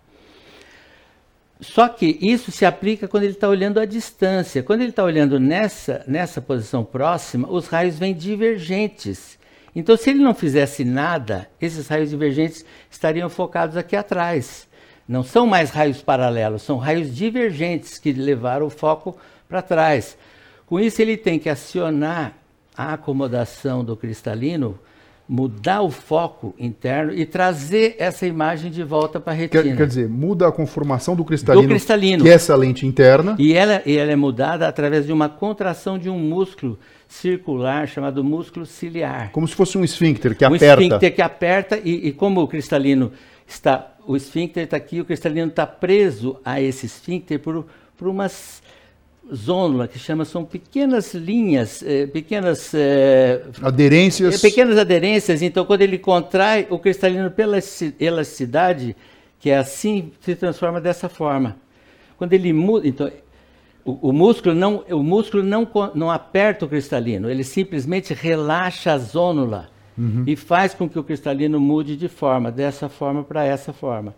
Só 1.61 1.89
que 1.89 2.19
isso 2.21 2.53
se 2.53 2.65
aplica 2.65 3.09
quando 3.09 3.25
ele 3.25 3.33
está 3.33 3.49
olhando 3.49 3.81
à 3.81 3.85
distância. 3.85 4.63
Quando 4.63 4.83
ele 4.83 4.91
está 4.91 5.03
olhando 5.03 5.41
nessa, 5.41 6.05
nessa 6.07 6.41
posição 6.41 6.85
próxima, 6.85 7.51
os 7.51 7.67
raios 7.67 7.99
vêm 7.99 8.15
divergentes. 8.15 9.39
Então, 9.75 9.97
se 9.97 10.11
ele 10.11 10.21
não 10.21 10.35
fizesse 10.35 10.85
nada, 10.85 11.49
esses 11.61 11.89
raios 11.89 12.11
divergentes 12.11 12.65
estariam 12.91 13.29
focados 13.29 13.77
aqui 13.77 13.97
atrás. 13.97 14.69
Não 15.07 15.23
são 15.25 15.47
mais 15.47 15.71
raios 15.71 16.03
paralelos, 16.03 16.63
são 16.63 16.77
raios 16.77 17.15
divergentes 17.15 17.99
que 17.99 18.13
levaram 18.13 18.67
o 18.67 18.71
foco 18.71 19.17
para 19.49 19.63
trás. 19.63 20.17
Com 20.67 20.79
isso, 20.79 21.01
ele 21.01 21.17
tem 21.17 21.39
que 21.39 21.49
acionar 21.49 22.35
a 22.77 22.93
acomodação 22.93 23.85
do 23.85 23.97
cristalino 23.97 24.79
mudar 25.29 25.83
o 25.83 25.91
foco 25.91 26.55
interno 26.59 27.13
e 27.13 27.27
trazer 27.27 27.97
essa 27.99 28.27
imagem 28.27 28.71
de 28.71 28.83
volta 28.83 29.21
para 29.21 29.35
a 29.35 29.37
retina. 29.37 29.63
Quer, 29.63 29.77
quer, 29.77 29.87
dizer, 29.87 30.09
muda 30.09 30.49
a 30.49 30.53
conformação 30.53 31.15
do 31.15 31.23
cristalino, 31.23 31.67
do 31.67 31.69
cristalino, 31.69 32.25
que 32.25 32.31
é 32.31 32.33
essa 32.33 32.57
lente 32.57 32.87
interna. 32.87 33.37
E 33.39 33.53
ela, 33.53 33.83
e 33.85 33.99
ela 33.99 34.11
é 34.11 34.17
mudada 34.17 34.67
através 34.67 35.05
de 35.05 35.13
uma 35.13 35.29
contração 35.29 35.99
de 35.99 36.09
um 36.09 36.19
músculo 36.19 36.79
circular 37.07 37.87
chamado 37.87 38.25
músculo 38.25 38.65
ciliar. 38.65 39.31
Como 39.31 39.47
se 39.47 39.55
fosse 39.55 39.77
um 39.77 39.85
esfíncter 39.85 40.35
que 40.35 40.45
um 40.45 40.55
aperta. 40.55 40.81
Um 40.81 40.85
esfíncter 40.85 41.15
que 41.15 41.23
aperta 41.23 41.79
e, 41.85 42.09
e 42.09 42.13
como 42.13 42.41
o 42.41 42.49
cristalino 42.49 43.13
está, 43.47 43.95
o 44.07 44.17
esfíncter 44.17 44.65
está 44.65 44.79
aqui, 44.79 45.01
o 45.01 45.05
cristalino 45.05 45.49
está 45.49 45.67
preso 45.67 46.39
a 46.43 46.61
esse 46.61 46.87
esfíncter 46.87 47.39
por, 47.39 47.67
por 47.99 48.09
umas 48.09 48.63
zônula, 49.35 49.87
que 49.87 49.99
chama, 49.99 50.25
são 50.25 50.45
pequenas 50.45 51.15
linhas, 51.15 51.83
eh, 51.83 52.07
pequenas... 52.07 52.73
Eh, 52.75 53.43
aderências. 53.63 54.35
Eh, 54.35 54.49
pequenas 54.49 54.79
aderências. 54.79 55.43
Então, 55.43 55.65
quando 55.65 55.83
ele 55.83 55.99
contrai, 55.99 56.67
o 56.71 56.79
cristalino, 56.79 57.31
pela 57.31 57.59
elasticidade, 58.01 58.97
que 59.39 59.51
é 59.51 59.59
assim, 59.59 60.13
se 60.21 60.35
transforma 60.35 60.81
dessa 60.81 61.09
forma. 61.09 61.57
Quando 62.17 62.33
ele 62.33 62.53
muda... 62.53 62.89
Então, 62.89 63.11
o, 63.85 64.11
o, 64.11 64.13
músculo, 64.13 64.55
não, 64.55 64.85
o 64.91 65.03
músculo 65.03 65.43
não, 65.43 65.67
não 65.95 66.11
aperta 66.11 66.65
o 66.65 66.69
cristalino, 66.69 67.31
ele 67.31 67.45
simplesmente 67.45 68.13
relaxa 68.13 68.93
a 68.93 68.99
zônula 68.99 69.69
uhum. 69.97 70.25
e 70.27 70.37
faz 70.37 70.75
com 70.75 70.89
que 70.89 70.99
o 70.99 71.05
cristalino 71.05 71.59
mude 71.59 71.97
de 71.97 72.09
forma, 72.09 72.53
dessa 72.53 72.89
forma 72.89 73.25
para 73.25 73.45
essa 73.45 73.73
forma 73.73 74.15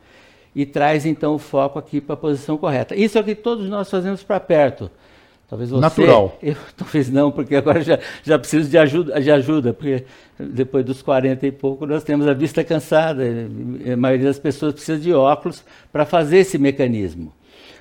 e 0.54 0.66
traz 0.66 1.07
então 1.07 1.35
o 1.35 1.38
foco 1.38 1.78
aqui 1.78 2.00
para 2.00 2.14
a 2.14 2.16
posição 2.16 2.57
correta. 2.57 2.95
Isso 2.95 3.16
é 3.16 3.21
o 3.21 3.25
que 3.25 3.35
todos 3.35 3.69
nós 3.69 3.90
fazemos 3.90 4.23
para 4.23 4.40
perto. 4.40 4.90
Talvez 5.49 5.71
você, 5.71 5.80
Natural. 5.80 6.38
Eu, 6.42 6.57
talvez 6.76 7.11
não, 7.11 7.33
porque 7.33 7.57
agora 7.57 7.83
já, 7.83 7.99
já 8.23 8.38
preciso 8.38 8.71
de 8.71 8.78
ajuda, 8.78 9.21
de 9.21 9.30
ajuda, 9.30 9.75
porque 9.75 10.04
depois 10.38 10.85
dos 10.85 11.02
40 11.02 11.47
e 11.47 11.52
pouco 11.52 11.87
nós 11.87 12.04
temos 12.04 12.28
a 12.28 12.33
vista 12.33 12.62
cansada. 12.62 13.25
A 13.92 13.97
maioria 13.97 14.26
das 14.26 14.38
pessoas 14.38 14.75
precisa 14.75 14.99
de 14.99 15.12
óculos 15.12 15.64
para 15.92 16.07
fazer 16.07 16.38
esse 16.38 16.57
mecanismo. 16.57 17.33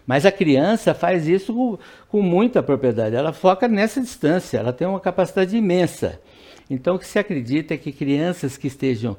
Mas 0.05 0.25
a 0.25 0.31
criança 0.31 0.95
faz 0.95 1.27
isso 1.27 1.53
com, 1.53 1.77
com 2.09 2.21
muita 2.23 2.63
propriedade. 2.63 3.15
Ela 3.15 3.31
foca 3.31 3.67
nessa 3.67 4.01
distância, 4.01 4.57
ela 4.57 4.73
tem 4.73 4.87
uma 4.87 4.99
capacidade 4.99 5.55
imensa. 5.55 6.19
Então, 6.67 6.95
o 6.95 6.99
que 6.99 7.05
se 7.05 7.19
acredita 7.19 7.75
é 7.75 7.77
que 7.77 7.91
crianças 7.91 8.57
que 8.57 8.65
estejam 8.65 9.15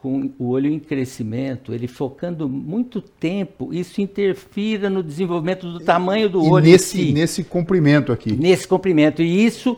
com 0.00 0.32
o 0.38 0.48
olho 0.48 0.70
em 0.70 0.78
crescimento, 0.78 1.74
ele 1.74 1.86
focando 1.86 2.48
muito 2.48 3.02
tempo, 3.02 3.68
isso 3.70 4.00
interfira 4.00 4.88
no 4.88 5.02
desenvolvimento 5.02 5.70
do 5.70 5.78
tamanho 5.78 6.26
do 6.30 6.42
e 6.42 6.48
olho. 6.48 6.64
Nesse, 6.64 6.96
si. 6.96 7.12
nesse 7.12 7.44
comprimento 7.44 8.10
aqui. 8.10 8.32
Nesse 8.32 8.66
comprimento. 8.66 9.20
E 9.20 9.44
isso 9.44 9.76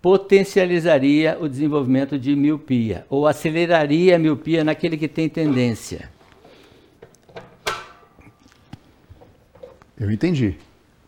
potencializaria 0.00 1.38
o 1.40 1.48
desenvolvimento 1.48 2.18
de 2.18 2.34
miopia, 2.34 3.06
ou 3.08 3.24
aceleraria 3.24 4.16
a 4.16 4.18
miopia 4.18 4.64
naquele 4.64 4.96
que 4.96 5.06
tem 5.06 5.28
tendência. 5.28 6.10
Eu 9.96 10.10
entendi. 10.10 10.56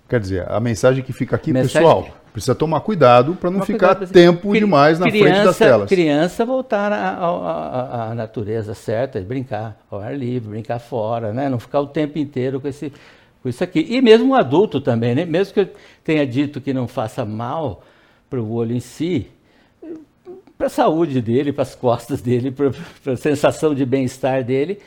Quer 0.09 0.21
dizer, 0.21 0.49
a 0.49 0.61
mensagem 0.61 1.03
que 1.03 1.13
fica 1.13 1.35
aqui, 1.35 1.53
mensagem 1.53 1.83
pessoal, 1.83 2.24
Precisa 2.35 2.53
tomar 2.53 2.81
cuidado 2.81 3.37
para 3.37 3.49
não 3.49 3.63
ficar 3.63 3.95
cuidado, 3.95 4.13
tempo 4.13 4.51
cri 4.51 4.59
demais 4.59 4.99
na 4.99 5.09
criança, 5.09 5.31
frente 5.31 5.45
das 5.45 5.57
telas. 5.57 5.89
Criança 5.89 6.45
voltar 6.45 6.93
à 6.93 8.13
natureza 8.13 8.75
certa, 8.75 9.21
brincar 9.21 9.81
ao 9.89 10.01
ar 10.01 10.19
livre, 10.19 10.49
brincar 10.49 10.81
fora, 10.81 11.33
né? 11.33 11.49
não 11.49 11.61
ficar 11.61 11.79
o 11.79 11.87
tempo 11.87 12.19
inteiro 12.19 12.61
com, 12.61 12.67
esse, 12.67 12.93
com 13.41 13.49
isso 13.49 13.63
aqui. 13.63 13.87
E 13.89 14.03
mesmo 14.03 14.31
um 14.31 14.35
adulto 14.35 14.81
também, 14.81 15.15
né? 15.15 15.25
mesmo 15.25 15.55
que 15.55 15.61
eu 15.61 15.69
tenha 16.03 16.27
dito 16.27 16.61
que 16.61 16.75
não 16.75 16.89
faça 16.89 17.25
mal 17.25 17.85
para 18.29 18.41
o 18.41 18.53
olho 18.53 18.75
em 18.75 18.81
si, 18.81 19.29
para 20.59 20.67
a 20.67 20.71
saúde 20.71 21.21
dele, 21.21 21.53
para 21.53 21.63
as 21.63 21.77
costas 21.77 22.21
dele, 22.21 22.51
para 22.51 23.13
a 23.13 23.17
sensação 23.17 23.73
de 23.77 23.87
bem-estar 23.87 24.43
dele, 24.43 24.81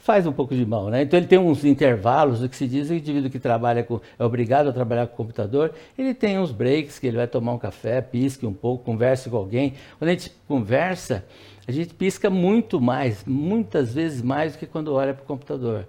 faz 0.00 0.26
um 0.26 0.32
pouco 0.32 0.54
de 0.54 0.64
mal, 0.64 0.88
né? 0.88 1.02
Então 1.02 1.18
ele 1.18 1.26
tem 1.26 1.38
uns 1.38 1.64
intervalos, 1.64 2.42
o 2.42 2.48
que 2.48 2.56
se 2.56 2.66
diz, 2.66 2.90
o 2.90 2.94
indivíduo 2.94 3.30
que 3.30 3.38
trabalha 3.38 3.82
com, 3.82 4.00
é 4.18 4.24
obrigado 4.24 4.68
a 4.68 4.72
trabalhar 4.72 5.06
com 5.06 5.14
o 5.14 5.16
computador, 5.16 5.72
ele 5.96 6.14
tem 6.14 6.38
uns 6.38 6.50
breaks 6.50 6.98
que 6.98 7.06
ele 7.06 7.18
vai 7.18 7.26
tomar 7.26 7.52
um 7.52 7.58
café, 7.58 8.00
pisque 8.00 8.46
um 8.46 8.52
pouco, 8.52 8.84
converse 8.84 9.28
com 9.28 9.36
alguém. 9.36 9.74
Quando 9.98 10.08
a 10.08 10.12
gente 10.12 10.32
conversa, 10.48 11.24
a 11.68 11.72
gente 11.72 11.94
pisca 11.94 12.30
muito 12.30 12.80
mais, 12.80 13.24
muitas 13.26 13.94
vezes 13.94 14.22
mais 14.22 14.54
do 14.54 14.58
que 14.58 14.66
quando 14.66 14.92
olha 14.94 15.12
para 15.12 15.22
o 15.22 15.26
computador. 15.26 15.86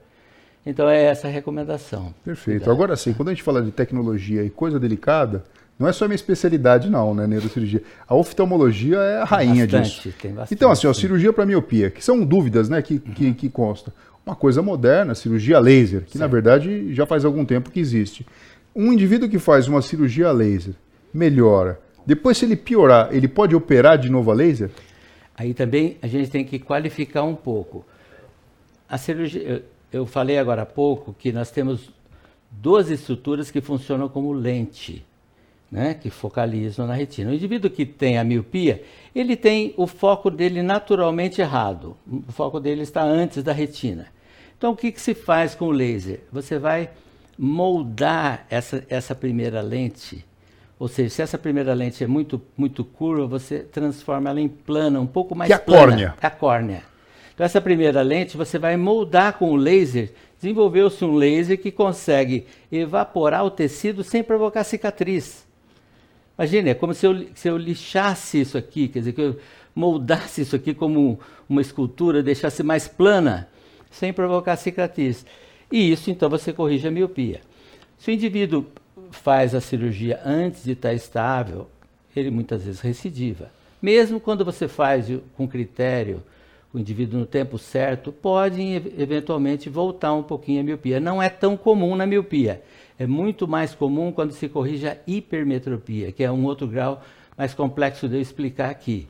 Então 0.65 0.88
é 0.88 1.03
essa 1.03 1.27
a 1.27 1.32
recomendação. 1.32 2.13
Perfeito. 2.24 2.70
Agora 2.70 2.96
sim, 2.96 3.13
quando 3.13 3.30
a 3.30 3.34
gente 3.34 3.44
fala 3.44 3.62
de 3.62 3.72
tecnologia 3.72 4.44
e 4.44 4.50
coisa 4.50 4.80
delicada, 4.80 5.44
não 5.82 5.88
é 5.88 5.92
só 5.92 6.08
minha 6.08 6.16
especialidade, 6.16 6.92
não, 6.92 7.16
né, 7.16 7.26
neurocirurgia. 7.26 7.82
A 8.08 8.14
oftalmologia 8.14 8.98
é 8.98 9.18
a 9.18 9.24
rainha 9.24 9.66
bastante, 9.66 10.04
disso. 10.04 10.18
Tem 10.22 10.32
bastante, 10.32 10.54
então, 10.54 10.70
assim, 10.70 10.86
ó, 10.86 10.94
cirurgia 10.94 11.34
para 11.34 11.44
miopia, 11.44 11.90
que 11.90 12.04
são 12.04 12.24
dúvidas, 12.24 12.70
né, 12.70 12.84
que, 12.84 12.94
uhum. 12.94 13.14
que, 13.14 13.34
que 13.34 13.50
constam. 13.50 13.92
Uma 14.24 14.36
coisa 14.36 14.62
moderna, 14.62 15.16
cirurgia 15.16 15.60
laser, 15.60 16.02
que 16.02 16.12
certo. 16.12 16.20
na 16.20 16.28
verdade 16.28 16.94
já 16.94 17.08
faz 17.08 17.26
algum 17.26 17.44
tempo 17.44 17.72
que 17.72 17.80
existe. 17.80 18.24
Um 18.76 18.94
indivíduo 18.94 19.28
que 19.28 19.40
faz 19.40 19.68
uma 19.68 19.82
cirurgia 19.82 20.32
laser 20.32 20.76
melhora. 21.12 21.80
Depois, 22.06 22.38
se 22.38 22.46
ele 22.46 22.56
piorar, 22.56 23.10
ele 23.12 23.28
pode 23.28 23.56
operar 23.56 23.98
de 23.98 24.10
novo 24.10 24.30
a 24.30 24.36
laser? 24.36 24.70
Aí 25.36 25.56
também 25.56 25.98
a 26.00 26.08
gente 26.08 26.30
tem 26.30 26.46
que 26.46 26.60
qualificar 26.60 27.24
um 27.24 27.36
pouco. 27.36 27.84
A 28.88 29.00
cirurgia, 29.00 29.66
eu 29.92 30.06
falei 30.06 30.38
agora 30.38 30.62
há 30.62 30.66
pouco 30.66 31.16
que 31.18 31.32
nós 31.32 31.50
temos 31.50 31.92
duas 32.52 32.92
estruturas 32.92 33.50
que 33.50 33.62
funcionam 33.62 34.08
como 34.08 34.32
lente 34.32 35.04
né, 35.72 35.94
que 35.94 36.10
focalizam 36.10 36.86
na 36.86 36.94
retina. 36.94 37.32
O 37.32 37.34
indivíduo 37.34 37.72
que 37.72 37.86
tem 37.86 38.18
a 38.18 38.24
miopia, 38.24 38.84
ele 39.16 39.38
tem 39.38 39.74
o 39.78 39.88
foco 39.88 40.30
dele 40.30 40.62
naturalmente 40.62 41.40
errado. 41.40 41.96
O 42.28 42.32
foco 42.32 42.60
dele 42.60 42.82
está 42.82 43.01
antes 43.01 43.42
da 43.42 43.54
retina. 43.54 44.08
Então, 44.58 44.74
o 44.74 44.75
que, 44.75 44.92
que 44.92 45.00
se 45.00 45.13
faz 45.13 45.56
com 45.56 45.66
o 45.66 45.72
laser? 45.72 46.20
Você 46.32 46.60
vai 46.60 46.90
moldar 47.38 48.46
essa, 48.50 48.86
essa 48.90 49.16
primeira 49.16 49.62
lente, 49.62 50.25
ou 50.78 50.88
seja, 50.88 51.10
se 51.10 51.22
essa 51.22 51.38
primeira 51.38 51.74
lente 51.74 52.04
é 52.04 52.08
muito, 52.08 52.42
muito 52.58 52.84
curva, 52.84 53.25
você 53.25 53.60
transforma 53.60 54.30
ela 54.30 54.42
em 54.42 54.50
plana, 54.50 55.00
um 55.00 55.08
pouco 55.08 55.34
mais 55.34 55.48
que 55.48 55.54
é 55.54 55.56
a 55.56 55.60
plana. 55.60 55.88
córnea. 55.88 56.16
A 56.22 56.30
córnea. 56.30 56.84
Então, 57.34 57.46
essa 57.46 57.62
primeira 57.62 58.01
lente 58.01 58.36
você 58.36 58.60
vai 58.60 58.75
moldar 58.75 59.38
com 59.38 59.51
o 59.51 59.56
laser. 59.56 60.12
Desenvolveu-se 60.38 61.04
um 61.06 61.16
laser 61.16 61.60
que 61.60 61.72
consegue 61.72 62.46
evaporar 62.72 63.46
o 63.46 63.50
tecido 63.50 64.04
sem 64.04 64.22
provocar 64.22 64.63
cicatriz. 64.63 65.50
Imagine, 66.38 66.72
é 66.72 66.74
como 66.74 66.94
se 66.94 67.06
eu, 67.06 67.28
se 67.36 67.48
eu 67.48 67.58
lixasse 67.58 68.42
isso 68.42 68.58
aqui, 68.58 68.88
quer 68.88 69.00
dizer, 69.00 69.14
que 69.14 69.22
eu 69.22 69.38
moldasse 69.76 70.42
isso 70.42 70.56
aqui 70.56 70.74
como 70.74 71.20
uma 71.48 71.62
escultura, 71.62 72.24
deixasse 72.24 72.64
mais 72.64 72.88
plana, 72.88 73.48
sem 73.90 74.12
provocar 74.12 74.56
cicatriz. 74.56 75.26
E 75.72 75.92
isso, 75.92 76.10
então, 76.10 76.30
você 76.30 76.52
corrige 76.52 76.88
a 76.88 76.92
miopia. 76.92 77.42
Se 77.98 78.10
o 78.10 78.14
indivíduo 78.14 78.66
faz 79.12 79.54
a 79.54 79.62
cirurgia 79.62 80.20
antes 80.26 80.64
de 80.64 80.72
estar 80.72 80.94
estável, 80.94 81.68
ele 82.16 82.32
muitas 82.32 82.64
vezes 82.64 82.82
recidiva. 82.82 83.52
Mesmo 83.82 84.20
quando 84.20 84.44
você 84.44 84.68
faz 84.68 85.08
com 85.36 85.48
critério, 85.48 86.24
o 86.74 86.80
indivíduo 86.80 87.20
no 87.20 87.26
tempo 87.26 87.58
certo, 87.58 88.12
pode 88.12 88.62
eventualmente 88.98 89.70
voltar 89.70 90.14
um 90.14 90.24
pouquinho 90.24 90.62
a 90.62 90.64
miopia. 90.64 91.00
Não 91.00 91.22
é 91.22 91.30
tão 91.30 91.58
comum 91.58 91.96
na 91.96 92.06
miopia 92.06 92.62
é 93.01 93.08
muito 93.08 93.48
mais 93.48 93.74
comum 93.74 94.12
quando 94.12 94.31
se 94.31 94.48
corrige 94.48 94.88
a 94.88 94.96
hipermetropia, 95.08 96.12
que 96.12 96.24
é 96.24 96.31
um 96.31 96.46
outro 96.46 96.67
grau 96.67 97.01
mais 97.36 97.51
complexo 97.51 98.08
de 98.08 98.13
eu 98.13 98.22
explicar 98.22 98.70
aqui. 98.70 99.08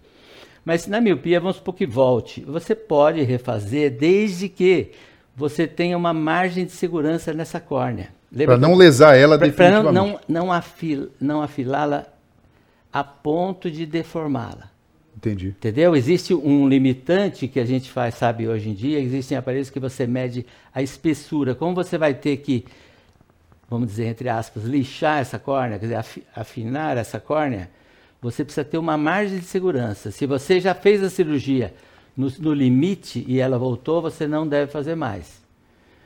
Mas 0.63 0.87
na 0.87 1.01
miopia, 1.01 1.41
vamos 1.41 1.57
supor 1.57 1.75
que 1.75 1.85
volte. 1.85 2.39
Você 2.41 2.73
pode 2.73 3.21
refazer 3.21 3.91
desde 3.91 4.47
que 4.47 4.91
você 5.35 5.67
tenha 5.67 5.97
uma 5.97 6.13
margem 6.13 6.63
de 6.63 6.71
segurança 6.71 7.33
nessa 7.33 7.59
córnea. 7.59 8.13
Para 8.33 8.57
não 8.57 8.75
lesar 8.75 9.17
ela 9.17 9.37
pra, 9.37 9.47
definitivamente. 9.47 9.83
Para 9.83 9.91
não, 9.91 10.07
não, 10.07 10.45
não, 10.45 10.53
afil, 10.53 11.09
não 11.19 11.41
afilá-la 11.41 12.05
a 12.93 13.03
ponto 13.03 13.69
de 13.69 13.85
deformá-la. 13.85 14.71
Entendi. 15.17 15.47
Entendeu? 15.47 15.97
Existe 15.97 16.33
um 16.33 16.65
limitante 16.69 17.45
que 17.45 17.59
a 17.59 17.65
gente 17.65 17.91
faz, 17.91 18.15
sabe, 18.15 18.47
hoje 18.47 18.69
em 18.69 18.73
dia. 18.73 19.01
Existem 19.01 19.37
aparelhos 19.37 19.69
que 19.69 19.81
você 19.81 20.07
mede 20.07 20.45
a 20.73 20.81
espessura. 20.81 21.53
Como 21.53 21.75
você 21.75 21.97
vai 21.97 22.13
ter 22.13 22.37
que 22.37 22.63
vamos 23.71 23.87
dizer, 23.87 24.07
entre 24.07 24.27
aspas, 24.27 24.65
lixar 24.65 25.21
essa 25.21 25.39
córnea, 25.39 25.79
quer 25.79 25.85
dizer, 25.85 26.25
afinar 26.35 26.97
essa 26.97 27.21
córnea, 27.21 27.69
você 28.21 28.43
precisa 28.43 28.65
ter 28.65 28.77
uma 28.77 28.97
margem 28.97 29.39
de 29.39 29.45
segurança. 29.45 30.11
Se 30.11 30.25
você 30.25 30.59
já 30.59 30.75
fez 30.75 31.01
a 31.01 31.09
cirurgia 31.09 31.73
no, 32.15 32.29
no 32.39 32.53
limite 32.53 33.23
e 33.25 33.39
ela 33.39 33.57
voltou, 33.57 34.01
você 34.01 34.27
não 34.27 34.45
deve 34.45 34.69
fazer 34.69 34.95
mais. 34.95 35.41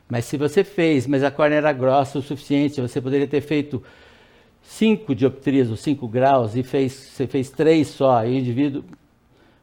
Mas 0.07 0.25
se 0.25 0.37
você 0.37 0.63
fez, 0.63 1.07
mas 1.07 1.23
a 1.23 1.31
córnea 1.31 1.55
era 1.55 1.73
grossa 1.73 2.19
o 2.19 2.21
suficiente, 2.21 2.79
você 2.79 3.01
poderia 3.01 3.25
ter 3.25 3.41
feito 3.41 3.81
5 4.61 5.15
dioptrias 5.15 5.71
ou 5.71 5.75
5 5.75 6.07
graus 6.07 6.55
e 6.55 6.61
fez, 6.61 6.93
você 6.93 7.25
fez 7.25 7.49
3 7.49 7.87
só, 7.87 8.23
e 8.23 8.29
o 8.29 8.33
indivíduo, 8.35 8.83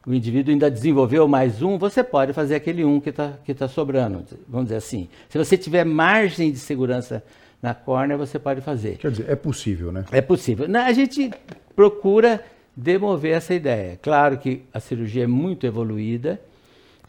o 0.04 0.12
indivíduo 0.12 0.52
ainda 0.52 0.68
desenvolveu 0.68 1.28
mais 1.28 1.62
um, 1.62 1.78
você 1.78 2.02
pode 2.02 2.32
fazer 2.32 2.56
aquele 2.56 2.84
um 2.84 3.00
que 3.00 3.10
está 3.10 3.34
que 3.44 3.54
tá 3.54 3.68
sobrando, 3.68 4.24
vamos 4.48 4.66
dizer 4.66 4.78
assim. 4.78 5.08
Se 5.28 5.38
você 5.38 5.56
tiver 5.56 5.84
margem 5.84 6.50
de 6.50 6.58
segurança 6.58 7.22
na 7.62 7.72
córnea, 7.72 8.16
você 8.16 8.38
pode 8.38 8.60
fazer. 8.60 8.98
Quer 8.98 9.12
dizer, 9.12 9.30
é 9.30 9.36
possível, 9.36 9.92
né? 9.92 10.04
É 10.10 10.20
possível. 10.20 10.66
A 10.84 10.92
gente 10.92 11.30
procura 11.76 12.44
demover 12.76 13.36
essa 13.36 13.54
ideia. 13.54 13.98
Claro 14.02 14.36
que 14.38 14.62
a 14.74 14.80
cirurgia 14.80 15.24
é 15.24 15.26
muito 15.28 15.64
evoluída 15.64 16.40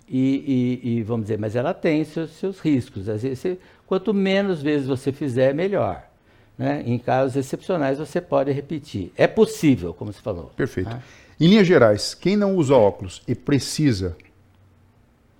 e, 0.08 0.80
e, 0.84 0.98
e 0.98 1.04
vamos 1.04 1.26
dizer, 1.26 1.40
mas 1.40 1.56
ela 1.56 1.74
tem 1.74 2.04
seus, 2.04 2.32
seus 2.32 2.60
riscos. 2.60 3.10
Às 3.10 3.24
vezes, 3.24 3.58
quanto 3.88 4.14
menos 4.14 4.62
vezes 4.62 4.86
você 4.86 5.12
fizer, 5.12 5.56
melhor. 5.56 6.08
Né? 6.56 6.84
Em 6.86 7.00
casos 7.00 7.36
excepcionais, 7.36 7.98
você 7.98 8.22
pode 8.22 8.52
repetir. 8.52 9.12
É 9.18 9.26
possível, 9.26 9.92
como 9.92 10.14
você 10.14 10.22
falou. 10.22 10.52
Perfeito. 10.56 10.90
Ah. 10.92 11.02
Em 11.40 11.48
linhas 11.48 11.66
gerais, 11.66 12.14
quem 12.14 12.38
não 12.38 12.56
usa 12.56 12.76
óculos 12.76 13.24
e 13.28 13.34
precisa 13.34 14.16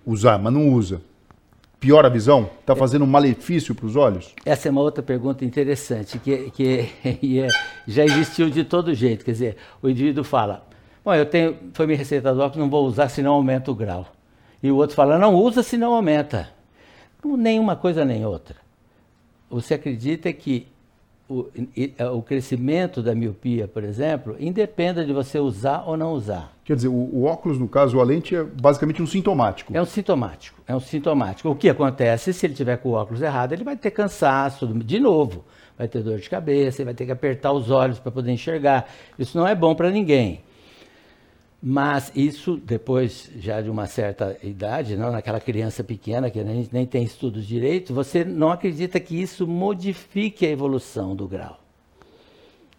usar, 0.04 0.38
mas 0.38 0.52
não 0.52 0.70
usa, 0.70 1.00
piora 1.84 2.08
a 2.08 2.10
visão? 2.10 2.48
Está 2.60 2.74
fazendo 2.74 3.04
um 3.04 3.06
malefício 3.06 3.74
para 3.74 3.84
os 3.84 3.94
olhos? 3.94 4.34
Essa 4.46 4.68
é 4.68 4.70
uma 4.70 4.80
outra 4.80 5.02
pergunta 5.02 5.44
interessante, 5.44 6.18
que, 6.18 6.50
que 6.50 6.88
é, 7.38 7.48
já 7.86 8.02
existiu 8.06 8.48
de 8.48 8.64
todo 8.64 8.94
jeito. 8.94 9.22
Quer 9.22 9.32
dizer, 9.32 9.56
o 9.82 9.88
indivíduo 9.90 10.24
fala, 10.24 10.66
bom, 11.04 11.14
eu 11.14 11.26
tenho, 11.26 11.58
foi 11.74 11.86
me 11.86 11.94
receitado 11.94 12.40
óculos, 12.40 12.56
não 12.56 12.70
vou 12.70 12.86
usar, 12.86 13.10
senão 13.10 13.34
aumenta 13.34 13.70
o 13.70 13.74
grau. 13.74 14.06
E 14.62 14.70
o 14.70 14.76
outro 14.76 14.96
fala, 14.96 15.18
não 15.18 15.34
usa, 15.34 15.62
senão 15.62 15.92
aumenta. 15.92 16.48
Nenhuma 17.22 17.76
coisa 17.76 18.02
nem 18.02 18.24
outra. 18.24 18.56
Você 19.50 19.74
acredita 19.74 20.32
que 20.32 20.66
o, 21.28 21.46
é, 21.98 22.06
o, 22.06 22.20
crescimento 22.20 23.02
da 23.02 23.14
miopia, 23.14 23.66
por 23.66 23.82
exemplo, 23.82 24.36
independa 24.38 25.04
de 25.04 25.12
você 25.12 25.38
usar 25.38 25.84
ou 25.86 25.96
não 25.96 26.12
usar. 26.12 26.52
Quer 26.64 26.76
dizer, 26.76 26.88
o, 26.88 26.92
o, 26.92 27.24
óculos, 27.24 27.58
no 27.58 27.66
caso, 27.66 27.98
a 27.98 28.04
lente 28.04 28.36
é 28.36 28.42
basicamente 28.42 29.02
um 29.02 29.06
sintomático. 29.06 29.74
É 29.74 29.80
um 29.80 29.86
sintomático, 29.86 30.60
é 30.66 30.76
um 30.76 30.80
sintomático. 30.80 31.48
O 31.48 31.56
que 31.56 31.68
acontece, 31.68 32.32
se 32.32 32.46
ele 32.46 32.54
tiver 32.54 32.76
com 32.76 32.90
o 32.90 32.92
óculos 32.92 33.22
errado, 33.22 33.52
ele 33.52 33.64
vai 33.64 33.76
ter 33.76 33.90
cansaço, 33.90 34.66
de 34.66 35.00
novo, 35.00 35.44
vai 35.78 35.88
ter 35.88 36.02
dor 36.02 36.18
de 36.18 36.28
cabeça, 36.28 36.82
ele 36.82 36.86
vai 36.86 36.94
ter 36.94 37.06
que 37.06 37.12
apertar 37.12 37.52
os 37.52 37.70
olhos 37.70 37.98
para 37.98 38.12
poder 38.12 38.30
enxergar. 38.30 38.86
Isso 39.18 39.36
não 39.38 39.48
é 39.48 39.54
bom 39.54 39.74
para 39.74 39.90
ninguém. 39.90 40.42
Mas 41.66 42.12
isso, 42.14 42.60
depois 42.62 43.30
já 43.38 43.62
de 43.62 43.70
uma 43.70 43.86
certa 43.86 44.36
idade, 44.42 44.98
não 44.98 45.10
naquela 45.10 45.40
criança 45.40 45.82
pequena 45.82 46.30
que 46.30 46.44
nem, 46.44 46.68
nem 46.70 46.84
tem 46.84 47.02
estudos 47.02 47.46
direito, 47.46 47.94
você 47.94 48.22
não 48.22 48.50
acredita 48.50 49.00
que 49.00 49.18
isso 49.18 49.46
modifique 49.46 50.44
a 50.44 50.50
evolução 50.50 51.16
do 51.16 51.26
grau. 51.26 51.58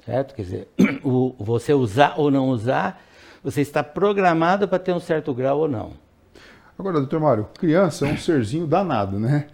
Certo? 0.05 0.35
Quer 0.35 0.41
dizer, 0.43 0.67
o, 1.03 1.33
você 1.39 1.73
usar 1.73 2.13
ou 2.15 2.29
não 2.29 2.49
usar, 2.49 3.01
você 3.43 3.61
está 3.61 3.83
programado 3.83 4.67
para 4.67 4.77
ter 4.77 4.93
um 4.93 4.99
certo 4.99 5.33
grau 5.33 5.61
ou 5.61 5.67
não. 5.67 5.93
Agora, 6.77 6.99
doutor 6.99 7.19
Mário, 7.19 7.47
criança 7.57 8.07
é 8.07 8.13
um 8.13 8.17
serzinho 8.17 8.67
danado, 8.67 9.19
né? 9.19 9.47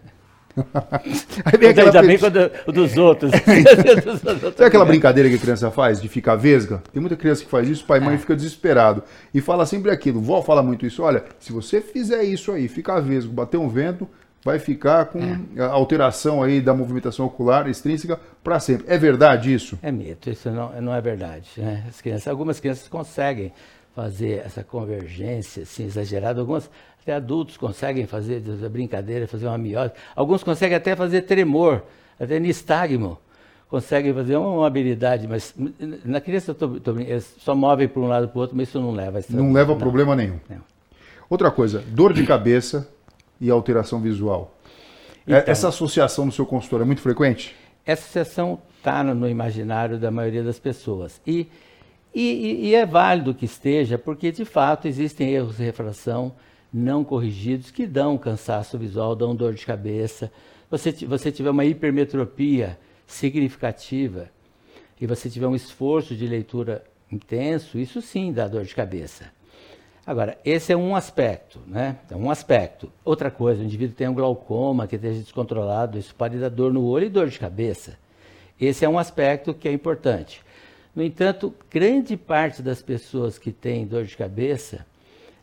Aí 1.46 1.58
vem 1.58 1.70
aquela 1.70 1.88
Ainda 1.88 2.01
bem 2.03 2.17
quando, 2.17 2.51
o 2.67 2.72
dos 2.72 2.98
outros. 2.98 3.31
Sabe 4.55 4.65
aquela 4.65 4.86
brincadeira 4.86 5.29
que 5.29 5.36
a 5.36 5.39
criança 5.39 5.72
faz 5.72 6.01
de 6.01 6.08
ficar 6.08 6.36
vesga? 6.36 6.81
Tem 6.91 7.00
muita 7.00 7.15
criança 7.15 7.43
que 7.43 7.50
faz 7.50 7.67
isso, 7.67 7.86
pai 7.86 8.00
e 8.00 8.01
mãe 8.01 8.15
é. 8.15 8.17
fica 8.17 8.36
desesperado. 8.36 9.03
E 9.34 9.41
fala 9.41 9.65
sempre 9.65 9.91
aquilo. 9.91 10.22
Vó 10.22 10.41
fala 10.41 10.62
muito 10.62 10.86
isso. 10.86 11.03
Olha, 11.03 11.24
se 11.39 11.51
você 11.51 11.81
fizer 11.81 12.24
isso 12.24 12.51
aí, 12.51 12.67
ficar 12.67 13.00
vesgo, 13.00 13.34
bater 13.34 13.58
um 13.58 13.70
vento, 13.70 14.08
vai 14.43 14.60
ficar 14.60 15.05
com 15.05 15.20
é. 15.55 15.62
alteração 15.62 16.41
aí 16.41 16.60
da 16.60 16.74
movimentação 16.74 17.25
ocular 17.25 17.67
extrínseca 17.67 18.20
para 18.43 18.60
sempre. 18.60 18.86
É 18.88 18.98
verdade 18.98 19.53
isso? 19.53 19.77
É 19.81 19.91
mito, 19.91 20.29
isso 20.29 20.50
não, 20.50 20.81
não 20.81 20.93
é 20.93 21.01
verdade. 21.01 21.50
Né? 21.58 21.86
As 21.88 22.01
crianças, 22.01 22.27
algumas 22.27 22.60
crianças 22.60 22.88
conseguem 22.88 23.51
fazer 23.96 24.41
essa 24.46 24.63
convergência 24.63 25.63
assim, 25.63 25.86
exagerada, 25.86 26.39
algumas 26.39 26.70
até 27.01 27.13
adultos 27.13 27.58
conseguem 27.58 28.05
fazer 28.05 28.41
brincadeira, 28.70 29.27
fazer 29.27 29.48
uma 29.48 29.58
miose. 29.58 29.91
Alguns 30.15 30.43
conseguem 30.43 30.77
até 30.77 30.96
fazer 30.96 31.24
tremor, 31.24 31.84
até 32.20 32.39
nistagmo. 32.39 33.17
Conseguem 33.67 34.13
fazer 34.13 34.36
uma, 34.36 34.67
habilidade, 34.67 35.27
mas 35.27 35.55
na 36.03 36.20
criança 36.20 36.53
tô, 36.53 36.79
tô, 36.79 37.00
eles 37.00 37.35
só 37.40 37.55
movem 37.55 37.87
para 37.87 38.01
um 38.01 38.07
lado 38.07 38.27
para 38.27 38.37
o 38.37 38.42
outro, 38.42 38.55
mas 38.55 38.68
isso 38.68 38.79
não 38.79 38.92
leva 38.92 39.20
a 39.20 39.22
Não 39.29 39.53
leva 39.53 39.74
a 39.74 39.75
problema 39.77 40.16
nenhum. 40.16 40.40
Não. 40.50 40.61
Outra 41.29 41.50
coisa, 41.50 41.81
dor 41.87 42.11
de 42.11 42.25
cabeça 42.25 42.90
e 43.40 43.50
alteração 43.50 44.01
visual. 44.01 44.53
É, 45.25 45.40
então, 45.40 45.51
essa 45.51 45.70
associação 45.70 46.25
no 46.25 46.31
seu 46.31 46.46
consultório 46.46 46.83
é 46.83 46.85
muito 46.85 47.01
frequente? 47.01 47.55
Essa 47.85 48.03
associação 48.03 48.59
está 48.77 49.01
no, 49.01 49.16
no 49.16 49.29
imaginário 49.29 49.98
da 49.98 50.11
maioria 50.11 50.44
das 50.44 50.59
pessoas. 50.59 51.22
E, 51.25 51.48
e, 52.14 52.68
e, 52.70 52.75
é 52.75 52.85
válido 52.85 53.33
que 53.33 53.46
esteja, 53.46 53.98
porque 53.98 54.31
de 54.31 54.44
fato 54.44 54.87
existem 54.87 55.29
erros 55.29 55.57
de 55.57 55.64
refração 55.64 56.33
não 56.74 57.03
corrigidos 57.03 57.72
que 57.72 57.86
dão 57.86 58.18
cansaço 58.18 58.77
visual, 58.77 59.16
dão 59.16 59.36
dor 59.36 59.53
de 59.53 59.66
cabeça. 59.66 60.31
Você, 60.70 60.92
você 61.05 61.31
tiver 61.31 61.50
uma 61.50 61.66
hipermetropia 61.66 62.79
significativa 63.05 64.29
e 65.00 65.05
você 65.05 65.29
tiver 65.29 65.48
um 65.48 65.55
esforço 65.55 66.16
de 66.16 66.25
leitura 66.25 66.84
intenso, 67.12 67.77
isso 67.77 68.01
sim 68.01 68.31
dá 68.31 68.48
dor 68.48 68.64
de 68.64 68.74
cabeça. 68.74 69.31
Agora, 70.05 70.38
esse 70.44 70.72
é 70.72 70.77
um 70.77 70.96
aspecto, 70.96 71.60
né? 71.68 71.98
É 72.10 72.16
um 72.16 72.31
aspecto. 72.31 72.92
Outra 73.03 73.29
coisa, 73.29 73.62
o 73.62 73.66
indivíduo 73.66 73.96
tem 73.96 74.07
um 74.07 74.14
glaucoma 74.14 74.88
que 74.88 74.96
esteja 74.96 75.20
descontrolado, 75.20 75.98
isso 75.98 76.16
pode 76.16 76.38
dar 76.38 76.50
dor 76.50 76.74
no 76.74 76.84
olho 76.86 77.05
e 77.05 77.10
dor 77.10 77.27
de 77.27 77.38
cabeça. 77.38 77.98
Esse 78.60 78.86
é 78.86 78.90
um 78.90 78.98
aspecto 78.98 79.53
que 79.53 79.68
é 79.68 79.72
importante. 79.72 80.42
No 80.96 81.03
entanto, 81.03 81.53
grande 81.70 82.18
parte 82.18 82.62
das 82.62 82.81
pessoas 82.81 83.38
que 83.38 83.51
têm 83.51 83.86
dor 83.86 84.05
de 84.05 84.18
cabeça 84.18 84.86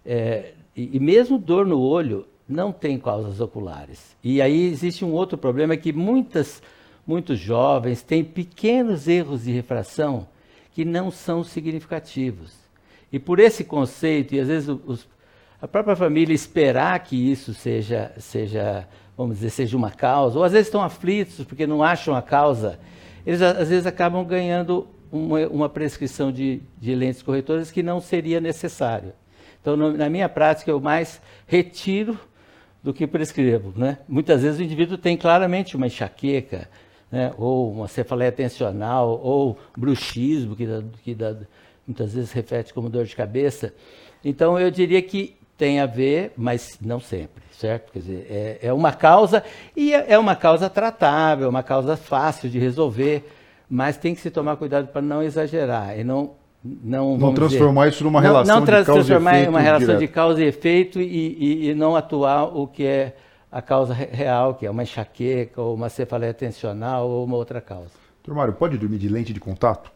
é, 0.04 0.52
e, 0.78 0.90
e 0.92 1.00
mesmo 1.00 1.36
dor 1.36 1.66
no 1.66 1.80
olho 1.80 2.24
não 2.48 2.70
tem 2.70 2.98
causas 2.98 3.40
oculares. 3.40 4.16
E 4.22 4.40
aí 4.40 4.66
existe 4.66 5.04
um 5.04 5.12
outro 5.12 5.36
problema 5.36 5.76
que 5.76 5.92
muitas, 5.92 6.62
muitos 7.04 7.36
jovens 7.36 8.00
têm 8.00 8.22
pequenos 8.22 9.08
erros 9.08 9.42
de 9.42 9.50
refração 9.50 10.28
que 10.72 10.84
não 10.84 11.10
são 11.10 11.42
significativos. 11.42 12.54
E 13.12 13.18
por 13.18 13.40
esse 13.40 13.64
conceito, 13.64 14.36
e 14.36 14.40
às 14.40 14.46
vezes 14.46 14.68
os, 14.68 15.08
a 15.60 15.66
própria 15.66 15.96
família 15.96 16.32
esperar 16.32 16.96
que 17.00 17.16
isso 17.16 17.52
seja, 17.52 18.12
seja, 18.16 18.86
vamos 19.16 19.36
dizer, 19.36 19.50
seja 19.50 19.76
uma 19.76 19.90
causa, 19.90 20.38
ou 20.38 20.44
às 20.44 20.52
vezes 20.52 20.68
estão 20.68 20.82
aflitos 20.82 21.44
porque 21.44 21.66
não 21.66 21.82
acham 21.82 22.14
a 22.14 22.22
causa, 22.22 22.78
eles 23.26 23.42
às 23.42 23.68
vezes 23.68 23.84
acabam 23.84 24.24
ganhando 24.24 24.86
uma, 25.10 25.40
uma 25.48 25.68
prescrição 25.68 26.30
de, 26.30 26.62
de 26.78 26.94
lentes 26.94 27.20
corretoras 27.20 27.72
que 27.72 27.82
não 27.82 28.00
seria 28.00 28.40
necessário. 28.40 29.12
Então, 29.60 29.76
na 29.76 30.08
minha 30.08 30.28
prática, 30.28 30.70
eu 30.70 30.80
mais 30.80 31.20
retiro 31.46 32.18
do 32.82 32.94
que 32.94 33.06
prescrevo. 33.06 33.72
Né? 33.76 33.98
Muitas 34.08 34.42
vezes 34.42 34.60
o 34.60 34.62
indivíduo 34.62 34.96
tem 34.96 35.16
claramente 35.16 35.76
uma 35.76 35.86
enxaqueca, 35.86 36.68
né? 37.10 37.32
ou 37.36 37.72
uma 37.72 37.88
cefaleia 37.88 38.32
tensional, 38.32 39.20
ou 39.22 39.58
bruxismo, 39.76 40.54
que, 40.56 40.66
dá, 40.66 40.82
que 41.02 41.14
dá, 41.14 41.36
muitas 41.86 42.14
vezes 42.14 42.32
reflete 42.32 42.72
como 42.72 42.88
dor 42.88 43.04
de 43.04 43.16
cabeça. 43.16 43.74
Então, 44.24 44.58
eu 44.58 44.70
diria 44.70 45.02
que 45.02 45.36
tem 45.56 45.80
a 45.80 45.86
ver, 45.86 46.32
mas 46.36 46.78
não 46.80 47.00
sempre, 47.00 47.42
certo? 47.50 47.92
Quer 47.92 47.98
dizer, 47.98 48.26
é, 48.30 48.58
é 48.62 48.72
uma 48.72 48.92
causa, 48.92 49.42
e 49.76 49.92
é, 49.92 50.12
é 50.12 50.18
uma 50.18 50.36
causa 50.36 50.70
tratável, 50.70 51.48
uma 51.48 51.64
causa 51.64 51.96
fácil 51.96 52.48
de 52.48 52.60
resolver, 52.60 53.28
mas 53.68 53.96
tem 53.96 54.14
que 54.14 54.20
se 54.20 54.30
tomar 54.30 54.56
cuidado 54.56 54.86
para 54.88 55.02
não 55.02 55.20
exagerar 55.20 55.98
e 55.98 56.04
não 56.04 56.37
não, 56.64 57.16
não 57.16 57.32
transformar 57.32 57.84
dizer, 57.84 57.94
isso 57.94 58.04
numa 58.04 58.20
relação 58.20 58.60
não, 58.60 58.60
não 58.60 58.66
de 58.66 58.72
causa 58.72 58.92
transformar 58.92 59.32
e 59.32 59.34
efeito. 59.36 59.50
uma 59.50 59.60
relação 59.60 59.86
direto. 59.86 60.00
de 60.00 60.08
causa 60.08 60.42
e 60.42 60.46
efeito 60.46 61.00
e, 61.00 61.04
e, 61.04 61.70
e, 61.70 61.74
não 61.74 61.94
atuar 61.94 62.44
o 62.44 62.66
que 62.66 62.84
é 62.84 63.16
a 63.50 63.62
causa 63.62 63.94
real, 63.94 64.54
que 64.54 64.66
é 64.66 64.70
uma 64.70 64.82
enxaqueca 64.82 65.60
ou 65.62 65.74
uma 65.74 65.88
cefaleia 65.88 66.34
tensional 66.34 67.08
ou 67.08 67.24
uma 67.24 67.36
outra 67.36 67.60
causa. 67.60 67.92
Doutor 68.22 68.36
Mário, 68.36 68.52
pode 68.54 68.76
dormir 68.76 68.98
de 68.98 69.08
lente 69.08 69.32
de 69.32 69.40
contato? 69.40 69.90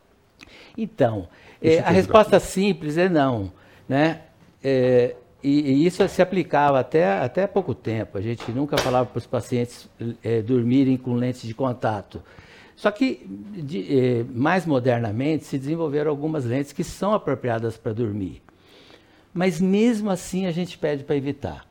Então, 0.79 1.29
é, 1.61 1.81
a 1.81 1.91
resposta 1.91 2.41
simples 2.41 2.97
é 2.97 3.09
não. 3.09 3.53
Né? 3.89 4.21
É, 4.63 5.17
e, 5.43 5.73
e, 5.73 5.87
isso 5.87 6.07
se 6.09 6.23
aplicava 6.23 6.79
até, 6.79 7.19
até 7.21 7.47
pouco 7.47 7.75
tempo. 7.75 8.17
A 8.17 8.21
gente 8.21 8.51
nunca 8.53 8.79
falava 8.79 9.07
para 9.07 9.19
os 9.19 9.27
pacientes 9.27 9.89
é, 10.23 10.41
dormirem 10.41 10.97
com 10.97 11.15
lentes 11.15 11.43
de 11.43 11.53
contato. 11.53 12.23
Só 12.83 12.91
que, 12.91 13.25
de, 13.25 13.97
eh, 13.97 14.25
mais 14.35 14.67
modernamente, 14.67 15.45
se 15.45 15.57
desenvolveram 15.57 16.11
algumas 16.11 16.45
lentes 16.45 16.73
que 16.73 16.83
são 16.83 17.15
apropriadas 17.15 17.77
para 17.77 17.93
dormir. 17.93 18.43
Mas 19.33 19.61
mesmo 19.61 20.11
assim 20.11 20.47
a 20.47 20.51
gente 20.51 20.77
pede 20.77 21.05
para 21.05 21.15
evitar. 21.15 21.65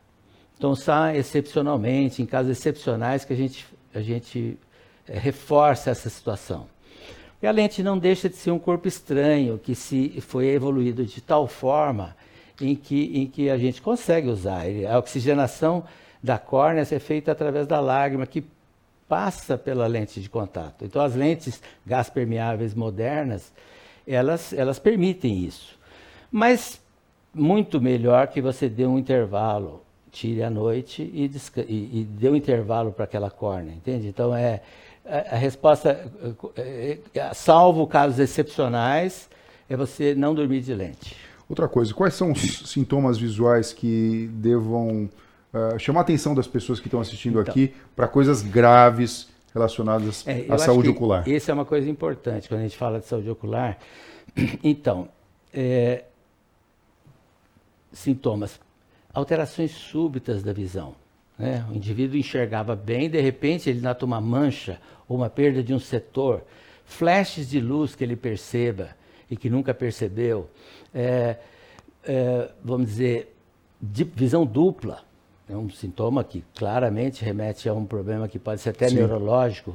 Então, 0.58 0.74
só 0.74 1.10
excepcionalmente, 1.10 2.22
em 2.22 2.26
casos 2.26 2.54
excepcionais, 2.58 3.26
que 3.26 3.34
a 3.34 3.36
gente, 3.36 3.68
a 3.94 4.00
gente 4.00 4.58
eh, 5.06 5.20
reforça 5.20 5.90
essa 5.90 6.10
situação. 6.10 6.68
E 7.42 7.46
a 7.46 7.52
lente 7.52 7.84
não 7.84 7.98
deixa 7.98 8.30
de 8.30 8.38
ser 8.38 8.52
um 8.52 8.60
corpo 8.60 8.88
estranho, 8.88 9.60
que 9.60 9.76
se 9.76 10.22
foi 10.22 10.46
evoluído 10.48 11.06
de 11.06 11.20
tal 11.20 11.46
forma 11.46 12.16
em 12.62 12.74
que, 12.74 13.12
em 13.20 13.28
que 13.28 13.50
a 13.50 13.58
gente 13.58 13.82
consegue 13.82 14.30
usar. 14.30 14.64
A 14.90 14.98
oxigenação 14.98 15.84
da 16.24 16.38
córnea 16.38 16.88
é 16.90 17.00
feita 17.00 17.34
através 17.34 17.68
da 17.68 17.82
lágrima, 17.82 18.26
que 18.26 18.46
passa 19.12 19.58
pela 19.58 19.88
lente 19.88 20.22
de 20.22 20.30
contato. 20.30 20.86
Então, 20.86 21.02
as 21.02 21.14
lentes 21.14 21.62
gás 21.86 22.10
permeáveis 22.10 22.74
modernas, 22.74 23.52
elas, 24.08 24.54
elas 24.54 24.80
permitem 24.80 25.44
isso. 25.44 25.78
Mas 26.32 26.80
muito 27.34 27.82
melhor 27.82 28.28
que 28.28 28.42
você 28.42 28.70
dê 28.70 28.86
um 28.86 28.98
intervalo, 28.98 29.84
tire 30.14 30.42
à 30.44 30.50
noite 30.50 31.02
e, 31.02 31.30
e, 31.68 32.00
e 32.00 32.04
dê 32.06 32.30
um 32.30 32.38
intervalo 32.38 32.94
para 32.94 33.04
aquela 33.04 33.30
córnea, 33.30 33.74
entende? 33.74 34.08
Então, 34.08 34.34
é, 34.34 34.62
a, 35.06 35.36
a 35.36 35.38
resposta, 35.38 36.10
é, 36.56 36.98
é, 37.14 37.34
salvo 37.34 37.86
casos 37.88 38.18
excepcionais, 38.18 39.30
é 39.70 39.76
você 39.76 40.16
não 40.16 40.34
dormir 40.34 40.62
de 40.62 40.74
lente. 40.74 41.18
Outra 41.50 41.68
coisa, 41.68 41.94
quais 41.94 42.14
são 42.14 42.32
os 42.32 42.64
sintomas 42.70 43.18
visuais 43.18 43.74
que 43.74 44.30
devam 44.36 45.10
uh, 45.54 45.80
chamar 45.80 46.02
a 46.02 46.04
atenção 46.04 46.34
das 46.34 46.48
pessoas 46.48 46.80
que 46.80 46.88
estão 46.88 47.00
assistindo 47.00 47.40
então, 47.40 47.52
aqui 47.52 47.74
para 47.96 48.08
coisas 48.08 48.42
graves 48.42 49.30
relacionadas 49.54 50.26
é, 50.28 50.46
à 50.50 50.58
saúde 50.58 50.90
ocular? 50.90 51.28
Essa 51.28 51.52
é 51.52 51.54
uma 51.54 51.66
coisa 51.66 51.90
importante 51.90 52.48
quando 52.48 52.62
a 52.62 52.64
gente 52.64 52.78
fala 52.78 53.00
de 53.00 53.06
saúde 53.06 53.30
ocular. 53.30 53.78
Então, 54.64 55.10
é, 55.54 56.06
sintomas, 57.92 58.60
alterações 59.14 59.72
súbitas 59.72 60.42
da 60.42 60.54
visão. 60.54 60.96
Né? 61.38 61.66
O 61.70 61.76
indivíduo 61.76 62.18
enxergava 62.18 62.76
bem, 62.76 63.10
de 63.10 63.20
repente 63.20 63.70
ele 63.70 63.82
nota 63.82 64.06
uma 64.06 64.22
mancha 64.22 64.80
ou 65.08 65.18
uma 65.18 65.30
perda 65.30 65.62
de 65.62 65.74
um 65.74 65.80
setor, 65.80 66.44
flashes 66.86 67.50
de 67.50 67.60
luz 67.60 67.96
que 67.96 68.04
ele 68.04 68.16
perceba 68.16 68.90
e 69.30 69.36
que 69.36 69.50
nunca 69.50 69.74
percebeu, 69.74 70.50
é, 70.94 71.38
é, 72.04 72.50
vamos 72.64 72.88
dizer, 72.88 73.36
visão 73.82 74.46
dupla, 74.46 75.04
é 75.52 75.58
um 75.58 75.70
sintoma 75.70 76.24
que 76.24 76.44
claramente 76.56 77.26
remete 77.26 77.68
a 77.68 77.74
um 77.74 77.86
problema 77.86 78.28
que 78.28 78.40
pode 78.40 78.62
ser 78.62 78.70
até 78.70 78.88
Sim. 78.88 78.96
neurológico. 78.96 79.74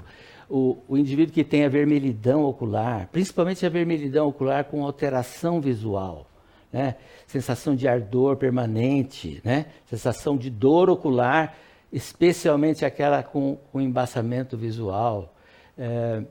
O, 0.48 0.78
o, 0.88 0.96
indivíduo 0.96 1.34
que 1.34 1.44
tem 1.44 1.64
a 1.64 1.68
vermelhidão 1.68 2.44
ocular, 2.44 3.08
principalmente 3.12 3.66
a 3.66 3.68
vermelhidão 3.68 4.28
ocular 4.28 4.64
com 4.64 4.84
alteração 4.84 5.60
visual, 5.60 6.26
né? 6.72 6.94
sensação 7.26 7.74
de 7.74 7.86
ardor 7.86 8.36
permanente, 8.36 9.40
né? 9.44 9.66
sensação 9.84 10.36
de 10.36 10.48
dor 10.48 10.88
ocular, 10.88 11.56
especialmente 11.92 12.84
aquela 12.84 13.22
com, 13.22 13.58
com 13.70 13.80
embaçamento 13.80 14.56
visual. 14.56 15.34
É, 15.76 16.22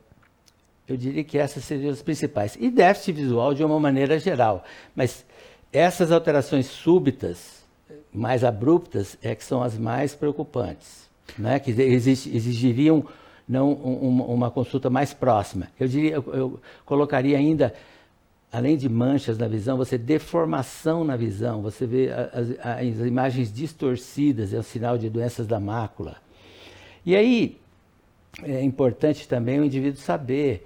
eu 0.88 0.96
diria 0.96 1.24
que 1.24 1.38
essas 1.38 1.64
seriam 1.66 1.92
as 1.92 2.02
principais. 2.02 2.58
E 2.60 2.70
déficit 2.70 3.12
visual 3.12 3.54
de 3.54 3.64
uma 3.64 3.80
maneira 3.80 4.18
geral. 4.18 4.64
Mas 4.96 5.26
essas 5.74 6.12
alterações 6.12 6.68
súbitas, 6.68 7.65
mais 8.14 8.44
abruptas, 8.44 9.18
é 9.22 9.36
que 9.36 9.44
são 9.44 9.62
as 9.62 9.78
mais 9.78 10.16
preocupantes, 10.16 11.10
né? 11.38 11.60
que 11.60 11.72
exigiriam 11.72 13.06
não 13.48 13.74
uma, 13.74 14.50
consulta 14.50 14.90
mais 14.90 15.14
próxima. 15.14 15.68
Eu 15.80 15.88
diria, 15.88 16.16
eu, 16.16 16.60
colocaria 16.86 17.38
ainda 17.38 17.74
além 18.52 18.78
de 18.78 18.88
manchas 18.88 19.38
na 19.38 19.48
visão, 19.48 19.76
você 19.76 19.98
deformação 19.98 21.04
na 21.04 21.18
visão, 21.18 21.62
você 21.62 21.86
vê 21.86 22.10
as, 22.10 22.52
as, 22.60 23.00
imagens 23.06 23.52
distorcidas, 23.52 24.54
é 24.54 24.60
um 24.60 24.64
sinal 24.64 24.98
de 24.98 25.10
doenças 25.10 25.46
da 25.46 25.60
mácula. 25.60 26.16
E 27.06 27.16
aí 27.16 27.60
é 28.44 28.62
importante 28.64 29.28
também 29.28 29.60
o 29.60 29.66
indivíduo 29.66 30.00
saber 30.00 30.66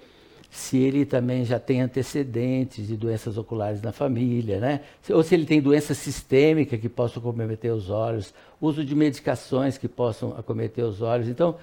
se 0.49 0.77
ele 0.77 1.05
também 1.05 1.45
já 1.45 1.59
tem 1.59 1.81
antecedentes 1.81 2.88
de 2.88 2.97
doenças 2.97 3.38
oculares 3.38 3.81
na 3.81 3.91
família, 3.91 4.59
né? 4.59 4.81
Ou 5.09 5.21
se 5.21 5.35
ele 5.35 5.45
tem 5.45 5.62
doença 5.62 5.93
sistêmica 5.93 6.77
que 6.77 6.89
possam 6.89 7.21
comprometer 7.21 7.71
os 7.71 7.89
olhos, 7.89 8.33
uso 8.59 8.83
de 8.83 8.95
medicações 8.95 9.77
que 9.77 9.88
possam 9.88 10.35
acometer 10.38 10.83
os 10.83 11.01
olhos. 11.01 11.27
Então, 11.27 11.55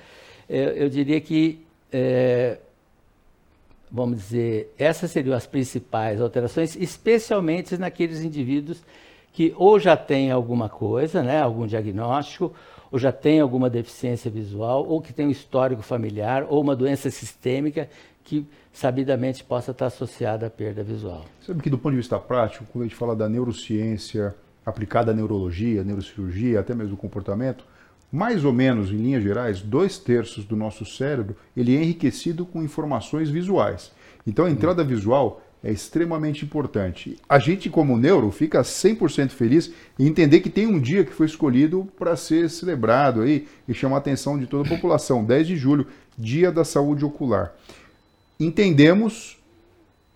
eu, 0.49 0.69
eu 0.71 0.89
diria 0.89 1.21
que 1.21 1.61
é, 1.93 2.59
vamos 3.91 4.19
dizer, 4.19 4.73
essas 4.79 5.11
seriam 5.11 5.35
as 5.35 5.47
principais 5.47 6.21
alterações, 6.21 6.77
especialmente 6.77 7.77
naqueles 7.77 8.23
indivíduos 8.23 8.83
que 9.33 9.53
ou 9.57 9.79
já 9.79 9.97
têm 9.97 10.31
alguma 10.31 10.69
coisa, 10.69 11.23
né, 11.23 11.41
algum 11.41 11.67
diagnóstico, 11.67 12.53
ou 12.91 12.99
já 12.99 13.13
têm 13.13 13.41
alguma 13.41 13.69
deficiência 13.69 14.31
visual, 14.31 14.87
ou 14.87 15.01
que 15.01 15.13
tem 15.13 15.27
um 15.27 15.31
histórico 15.31 15.83
familiar, 15.83 16.47
ou 16.49 16.61
uma 16.61 16.75
doença 16.75 17.11
sistêmica 17.11 17.89
que 18.27 18.45
sabidamente 18.73 19.45
possa 19.45 19.71
estar 19.71 19.87
associada 19.87 20.49
à 20.49 20.51
perda 20.51 20.83
visual. 20.83 21.25
Sabe 21.41 21.63
que 21.63 21.71
do 21.71 21.79
ponto 21.79 21.93
de 21.93 21.99
vista 21.99 22.19
prático, 22.19 22.67
quando 22.73 22.83
a 22.83 22.87
gente 22.89 22.97
fala 22.97 23.15
da 23.15 23.29
neurociência 23.29 24.35
aplicada 24.65 25.13
à 25.13 25.15
neurologia, 25.15 25.85
neurocirurgia, 25.85 26.59
até 26.59 26.75
mesmo 26.75 26.97
comportamento, 26.97 27.65
mais 28.11 28.45
ou 28.45 28.53
menos, 28.53 28.91
em 28.91 28.97
linhas 28.97 29.23
gerais, 29.23 29.61
dois 29.61 29.97
terços 29.97 30.45
do 30.45 30.57
nosso 30.57 30.85
cérebro 30.85 31.37
ele 31.57 31.77
é 31.77 31.83
enriquecido 31.83 32.45
com 32.45 32.63
informações 32.63 33.31
visuais. 33.31 33.93
Então 34.27 34.45
a 34.45 34.51
entrada 34.51 34.83
visual 34.83 35.41
é 35.63 35.71
extremamente 35.71 36.45
importante. 36.45 37.17
A 37.29 37.39
gente, 37.39 37.71
como 37.71 37.97
neuro, 37.97 38.31
fica 38.33 38.61
100% 38.63 39.31
feliz 39.31 39.73
em 39.99 40.07
entender 40.07 40.41
que 40.41 40.51
tem 40.51 40.67
um 40.67 40.81
dia 40.81 41.05
que 41.05 41.13
foi 41.13 41.27
escolhido 41.27 41.89
para 41.97 42.17
ser 42.17 42.51
celebrado 42.51 43.23
aí 43.23 43.47
e 43.69 43.75
chamar 43.75 43.97
a 43.97 43.99
atenção 43.99 44.39
de 44.39 44.47
toda 44.47 44.67
a 44.67 44.69
população. 44.69 45.25
10 45.25 45.47
de 45.47 45.57
julho, 45.57 45.87
Dia 46.19 46.51
da 46.51 46.65
Saúde 46.65 47.05
Ocular. 47.05 47.53
Entendemos 48.39 49.39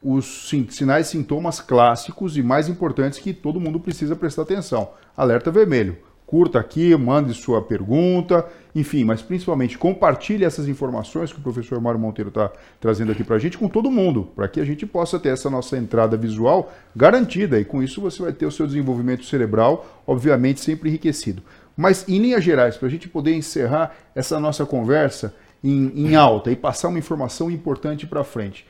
os 0.03 0.49
sinais 0.71 1.09
e 1.09 1.11
sintomas 1.11 1.61
clássicos 1.61 2.37
e 2.37 2.43
mais 2.43 2.69
importantes 2.69 3.19
que 3.19 3.35
todo 3.35 3.61
mundo 3.61 3.79
precisa 3.79 4.17
prestar 4.17 4.43
atenção. 4.43 4.91
Alerta 5.17 5.51
vermelho 5.51 5.99
curta 6.31 6.61
aqui, 6.61 6.95
mande 6.95 7.35
sua 7.35 7.61
pergunta, 7.61 8.47
enfim, 8.73 9.03
mas 9.03 9.21
principalmente 9.21 9.77
compartilhe 9.77 10.45
essas 10.45 10.69
informações 10.69 11.33
que 11.33 11.41
o 11.41 11.43
professor 11.43 11.81
Mário 11.81 11.99
Monteiro 11.99 12.29
está 12.29 12.53
trazendo 12.81 13.11
aqui 13.11 13.25
para 13.25 13.35
a 13.35 13.39
gente 13.41 13.59
com 13.59 13.69
todo 13.69 13.91
mundo, 13.91 14.29
para 14.37 14.47
que 14.47 14.61
a 14.61 14.65
gente 14.65 14.87
possa 14.87 15.19
ter 15.19 15.31
essa 15.31 15.51
nossa 15.51 15.77
entrada 15.77 16.17
visual 16.17 16.73
garantida 16.95 17.59
e 17.59 17.65
com 17.65 17.83
isso 17.83 18.01
você 18.01 18.23
vai 18.23 18.33
ter 18.33 18.47
o 18.47 18.53
seu 18.53 18.65
desenvolvimento 18.65 19.25
cerebral, 19.25 20.05
obviamente, 20.07 20.61
sempre 20.61 20.89
enriquecido. 20.89 21.43
Mas 21.77 22.09
em 22.09 22.21
linhas 22.21 22.45
gerais, 22.45 22.77
para 22.77 22.87
a 22.87 22.91
gente 22.93 23.09
poder 23.09 23.35
encerrar 23.35 23.97
essa 24.15 24.39
nossa 24.39 24.65
conversa 24.65 25.35
em, 25.63 25.93
em 25.95 26.15
alta 26.15 26.51
e 26.51 26.57
passar 26.57 26.89
uma 26.89 26.99
informação 26.99 27.51
importante 27.51 28.07
para 28.07 28.25
frente. 28.25 28.67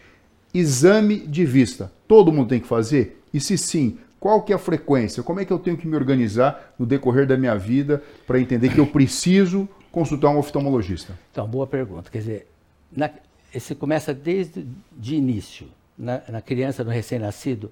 Exame 0.52 1.18
de 1.18 1.44
vista. 1.44 1.92
Todo 2.08 2.32
mundo 2.32 2.48
tem 2.48 2.60
que 2.60 2.66
fazer? 2.66 3.22
E 3.32 3.40
se 3.40 3.56
sim, 3.56 3.98
qual 4.18 4.42
que 4.42 4.52
é 4.52 4.56
a 4.56 4.58
frequência? 4.58 5.22
Como 5.22 5.40
é 5.40 5.44
que 5.44 5.52
eu 5.52 5.58
tenho 5.58 5.76
que 5.76 5.86
me 5.86 5.96
organizar 5.96 6.74
no 6.78 6.84
decorrer 6.84 7.26
da 7.26 7.36
minha 7.36 7.56
vida 7.56 8.02
para 8.26 8.40
entender 8.40 8.68
que 8.68 8.78
eu 8.78 8.86
preciso 8.86 9.68
consultar 9.90 10.28
um 10.30 10.38
oftalmologista? 10.38 11.18
Então, 11.30 11.46
boa 11.46 11.66
pergunta. 11.66 12.10
Quer 12.10 12.18
dizer, 12.18 12.46
na, 12.94 13.10
esse 13.54 13.74
começa 13.74 14.12
desde 14.12 14.66
de 14.92 15.14
início. 15.14 15.68
Na, 15.96 16.22
na 16.28 16.40
criança, 16.40 16.82
no 16.82 16.90
recém-nascido, 16.90 17.70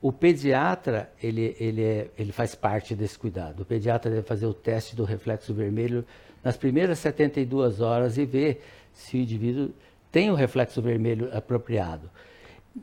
o 0.00 0.12
pediatra 0.12 1.10
ele, 1.22 1.56
ele, 1.58 1.82
é, 1.82 2.10
ele 2.18 2.32
faz 2.32 2.54
parte 2.54 2.94
desse 2.94 3.18
cuidado. 3.18 3.60
O 3.60 3.64
pediatra 3.64 4.10
deve 4.10 4.22
fazer 4.22 4.46
o 4.46 4.54
teste 4.54 4.94
do 4.94 5.04
reflexo 5.04 5.54
vermelho 5.54 6.04
nas 6.44 6.56
primeiras 6.56 6.98
72 6.98 7.80
horas 7.80 8.18
e 8.18 8.24
ver 8.24 8.62
se 8.92 9.16
o 9.16 9.20
indivíduo 9.20 9.70
tem 10.12 10.30
o 10.30 10.34
reflexo 10.34 10.80
vermelho 10.80 11.28
apropriado. 11.36 12.10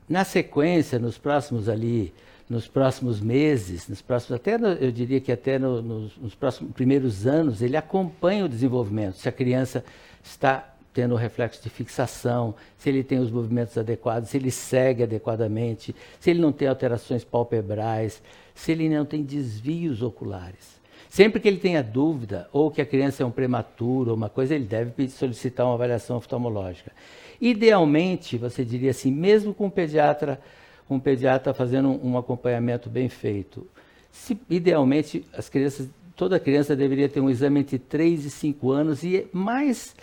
Na 0.09 0.23
sequência, 0.23 0.99
nos 0.99 1.17
próximos 1.17 1.69
ali 1.69 2.13
nos 2.49 2.67
próximos 2.67 3.21
meses, 3.21 3.87
nos 3.87 4.01
próximos, 4.01 4.39
até 4.39 4.57
no, 4.57 4.67
eu 4.67 4.91
diria 4.91 5.19
que 5.19 5.31
até 5.31 5.57
no, 5.57 5.81
nos, 5.81 6.17
nos, 6.17 6.35
próximos 6.35 6.73
primeiros 6.73 7.25
anos, 7.25 7.61
ele 7.61 7.77
acompanha 7.77 8.45
o 8.45 8.49
desenvolvimento. 8.49 9.15
Se 9.15 9.29
a 9.29 9.31
criança 9.31 9.83
está 10.21 10.72
tendo 10.93 11.13
o 11.13 11.17
reflexo 11.17 11.61
de 11.63 11.69
fixação, 11.69 12.53
se 12.77 12.89
ele 12.89 13.03
tem 13.03 13.19
os 13.19 13.31
movimentos 13.31 13.77
adequados, 13.77 14.29
se 14.29 14.37
ele 14.37 14.51
segue 14.51 15.03
adequadamente, 15.03 15.95
se 16.19 16.29
ele 16.29 16.39
não 16.39 16.51
tem 16.51 16.67
alterações 16.67 17.23
palpebrais, 17.23 18.21
se 18.53 18.71
ele 18.71 18.87
não 18.87 19.05
tem 19.05 19.23
desvios 19.23 20.01
oculares. 20.01 20.81
Sempre 21.09 21.39
que 21.39 21.47
ele 21.47 21.57
tenha 21.57 21.83
dúvida, 21.83 22.47
ou 22.51 22.71
que 22.71 22.81
a 22.81 22.85
criança 22.85 23.23
é 23.23 23.25
um 23.25 23.31
prematuro, 23.31 24.11
ou 24.11 24.17
uma 24.17 24.29
coisa, 24.29 24.55
ele 24.55 24.65
deve 24.65 25.07
solicitar 25.09 25.65
uma 25.65 25.75
avaliação 25.75 26.17
oftalmológica. 26.17 26.91
Idealmente, 27.39 28.37
você 28.37 28.63
diria 28.63 28.91
assim, 28.91 29.11
mesmo 29.11 29.53
com 29.53 29.67
o 29.67 29.71
pediatra 29.71 30.39
um 30.89 30.99
pediatra 30.99 31.53
fazendo 31.53 31.89
um, 31.89 32.11
um 32.11 32.17
acompanhamento 32.17 32.89
bem 32.89 33.09
feito. 33.09 33.65
Se, 34.11 34.39
idealmente, 34.49 35.25
as 35.33 35.49
crianças, 35.49 35.89
toda 36.15 36.39
criança 36.39 36.75
deveria 36.75 37.09
ter 37.09 37.19
um 37.19 37.29
exame 37.29 37.61
entre 37.61 37.79
3 37.79 38.25
e 38.25 38.29
5 38.29 38.71
anos 38.71 39.03
e 39.03 39.27
mais, 39.31 39.95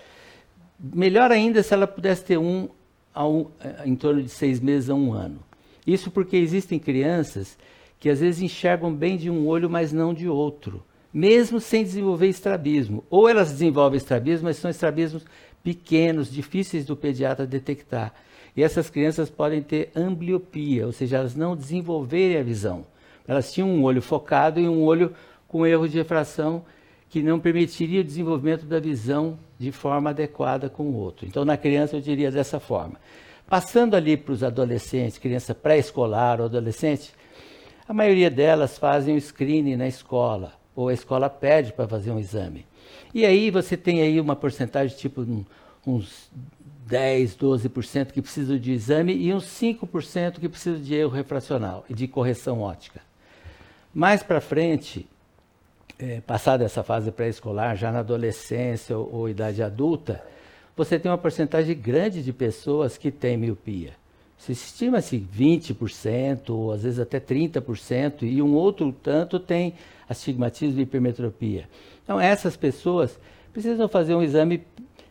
melhor 0.82 1.30
ainda 1.30 1.62
se 1.62 1.74
ela 1.74 1.86
pudesse 1.86 2.24
ter 2.24 2.38
um, 2.38 2.68
um 3.16 3.46
eh, 3.60 3.82
em 3.84 3.94
torno 3.94 4.22
de 4.22 4.28
seis 4.28 4.60
meses 4.60 4.88
a 4.88 4.94
um 4.94 5.12
ano. 5.12 5.40
Isso 5.86 6.10
porque 6.10 6.36
existem 6.36 6.78
crianças 6.78 7.58
que 7.98 8.08
às 8.08 8.20
vezes 8.20 8.40
enxergam 8.40 8.94
bem 8.94 9.16
de 9.16 9.28
um 9.28 9.46
olho, 9.46 9.68
mas 9.68 9.92
não 9.92 10.14
de 10.14 10.28
outro, 10.28 10.82
mesmo 11.12 11.60
sem 11.60 11.82
desenvolver 11.82 12.28
estrabismo. 12.28 13.04
Ou 13.10 13.28
elas 13.28 13.50
desenvolvem 13.50 13.98
estrabismo, 13.98 14.46
mas 14.46 14.56
são 14.56 14.70
estrabismos 14.70 15.24
pequenos, 15.62 16.32
difíceis 16.32 16.86
do 16.86 16.96
pediatra 16.96 17.46
detectar. 17.46 18.14
E 18.56 18.62
essas 18.62 18.88
crianças 18.88 19.28
podem 19.28 19.62
ter 19.62 19.90
ambliopia, 19.94 20.86
ou 20.86 20.92
seja, 20.92 21.18
elas 21.18 21.36
não 21.36 21.54
desenvolverem 21.54 22.38
a 22.38 22.42
visão. 22.42 22.86
Elas 23.28 23.52
tinham 23.52 23.68
um 23.68 23.84
olho 23.84 24.00
focado 24.00 24.58
e 24.58 24.68
um 24.68 24.82
olho 24.82 25.12
com 25.46 25.66
erro 25.66 25.88
de 25.88 25.98
refração 25.98 26.64
que 27.10 27.22
não 27.22 27.40
permitiria 27.40 28.00
o 28.00 28.04
desenvolvimento 28.04 28.64
da 28.64 28.78
visão 28.78 29.36
de 29.58 29.72
forma 29.72 30.10
adequada 30.10 30.70
com 30.70 30.84
o 30.84 30.94
outro. 30.94 31.26
Então, 31.26 31.44
na 31.44 31.56
criança, 31.56 31.96
eu 31.96 32.00
diria 32.00 32.30
dessa 32.30 32.60
forma. 32.60 32.94
Passando 33.48 33.96
ali 33.96 34.16
para 34.16 34.32
os 34.32 34.44
adolescentes, 34.44 35.18
criança 35.18 35.52
pré-escolar 35.52 36.38
ou 36.38 36.46
adolescente, 36.46 37.12
a 37.88 37.92
maioria 37.92 38.30
delas 38.30 38.78
fazem 38.78 39.16
o 39.16 39.20
screening 39.20 39.74
na 39.74 39.88
escola, 39.88 40.52
ou 40.76 40.88
a 40.88 40.94
escola 40.94 41.28
pede 41.28 41.72
para 41.72 41.88
fazer 41.88 42.12
um 42.12 42.18
exame. 42.20 42.64
E 43.12 43.26
aí 43.26 43.50
você 43.50 43.76
tem 43.76 44.00
aí 44.00 44.20
uma 44.20 44.36
porcentagem 44.36 44.96
tipo 44.96 45.26
uns 45.84 46.30
10, 46.86 47.36
12% 47.36 48.12
que 48.12 48.22
precisam 48.22 48.56
de 48.56 48.70
exame 48.70 49.16
e 49.16 49.34
uns 49.34 49.46
5% 49.46 50.38
que 50.38 50.48
precisam 50.48 50.80
de 50.80 50.94
erro 50.94 51.10
refracional 51.10 51.84
e 51.88 51.94
de 51.94 52.06
correção 52.06 52.60
ótica. 52.60 53.00
Mais 53.92 54.22
para 54.22 54.40
frente, 54.40 55.08
é, 56.00 56.20
passada 56.20 56.64
essa 56.64 56.82
fase 56.82 57.12
pré-escolar, 57.12 57.76
já 57.76 57.92
na 57.92 57.98
adolescência 57.98 58.96
ou, 58.96 59.14
ou 59.14 59.28
idade 59.28 59.62
adulta, 59.62 60.24
você 60.76 60.98
tem 60.98 61.10
uma 61.10 61.18
porcentagem 61.18 61.76
grande 61.76 62.22
de 62.22 62.32
pessoas 62.32 62.96
que 62.96 63.10
têm 63.10 63.36
miopia. 63.36 63.92
Se 64.38 64.52
estima-se 64.52 65.18
20%, 65.18 66.48
ou 66.48 66.72
às 66.72 66.82
vezes 66.82 66.98
até 66.98 67.20
30%, 67.20 68.22
e 68.22 68.40
um 68.40 68.54
outro 68.54 68.90
tanto 68.90 69.38
tem 69.38 69.74
astigmatismo 70.08 70.80
e 70.80 70.84
hipermetropia. 70.84 71.68
Então, 72.02 72.18
essas 72.18 72.56
pessoas 72.56 73.20
precisam 73.52 73.86
fazer 73.86 74.14
um 74.14 74.22
exame 74.22 74.62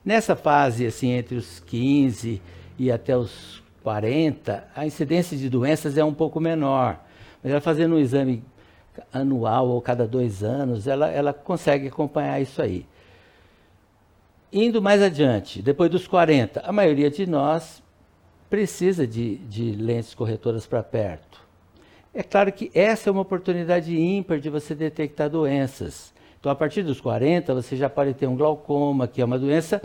nessa 0.04 0.36
fase, 0.36 0.88
assim, 0.88 1.12
entre 1.12 1.36
os 1.36 1.60
15 1.60 2.42
e 2.80 2.92
até 2.92 3.16
os 3.16 3.62
40, 3.84 4.68
a 4.76 4.88
incidência 4.88 5.38
de 5.38 5.48
doenças 5.50 5.98
é 5.98 6.04
um 6.04 6.14
pouco 6.14 6.40
menor. 6.40 7.00
Mas 7.44 7.52
ela 7.52 7.62
fazendo 7.62 7.96
um 7.96 8.00
exame 8.00 8.44
anual 9.12 9.70
ou 9.70 9.82
cada 9.82 10.08
dois 10.08 10.44
anos, 10.44 10.88
ela, 10.88 11.10
ela 11.10 11.34
consegue 11.34 11.88
acompanhar 11.88 12.42
isso 12.42 12.62
aí. 12.62 12.86
Indo 14.52 14.82
mais 14.82 15.02
adiante, 15.02 15.62
depois 15.62 15.92
dos 15.92 16.08
40, 16.08 16.62
a 16.66 16.72
maioria 16.72 17.10
de 17.10 17.28
nós 17.28 17.84
precisa 18.50 19.06
de, 19.06 19.38
de 19.38 19.72
lentes 19.72 20.16
corretoras 20.16 20.66
para 20.66 20.82
perto. 20.82 21.40
É 22.14 22.24
claro 22.24 22.52
que 22.52 22.72
essa 22.74 23.10
é 23.10 23.12
uma 23.12 23.22
oportunidade 23.22 23.96
ímpar 23.96 24.40
de 24.40 24.50
você 24.50 24.74
detectar 24.74 25.30
doenças. 25.30 26.12
Então, 26.40 26.52
a 26.52 26.56
partir 26.56 26.82
dos 26.82 27.00
40, 27.00 27.54
você 27.54 27.76
já 27.76 27.90
pode 27.90 28.14
ter 28.14 28.26
um 28.26 28.36
glaucoma, 28.36 29.08
que 29.08 29.22
é 29.22 29.26
uma 29.26 29.38
doença. 29.38 29.82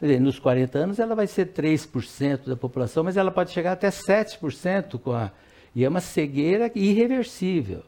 Nos 0.00 0.38
40 0.38 0.78
anos, 0.78 0.98
ela 0.98 1.14
vai 1.14 1.26
ser 1.26 1.52
3% 1.52 2.48
da 2.48 2.56
população, 2.56 3.04
mas 3.04 3.16
ela 3.16 3.30
pode 3.30 3.52
chegar 3.52 3.72
até 3.72 3.88
7% 3.88 4.98
com 4.98 5.12
a. 5.12 5.30
E 5.74 5.84
é 5.84 5.88
uma 5.88 6.00
cegueira 6.00 6.70
irreversível. 6.74 7.82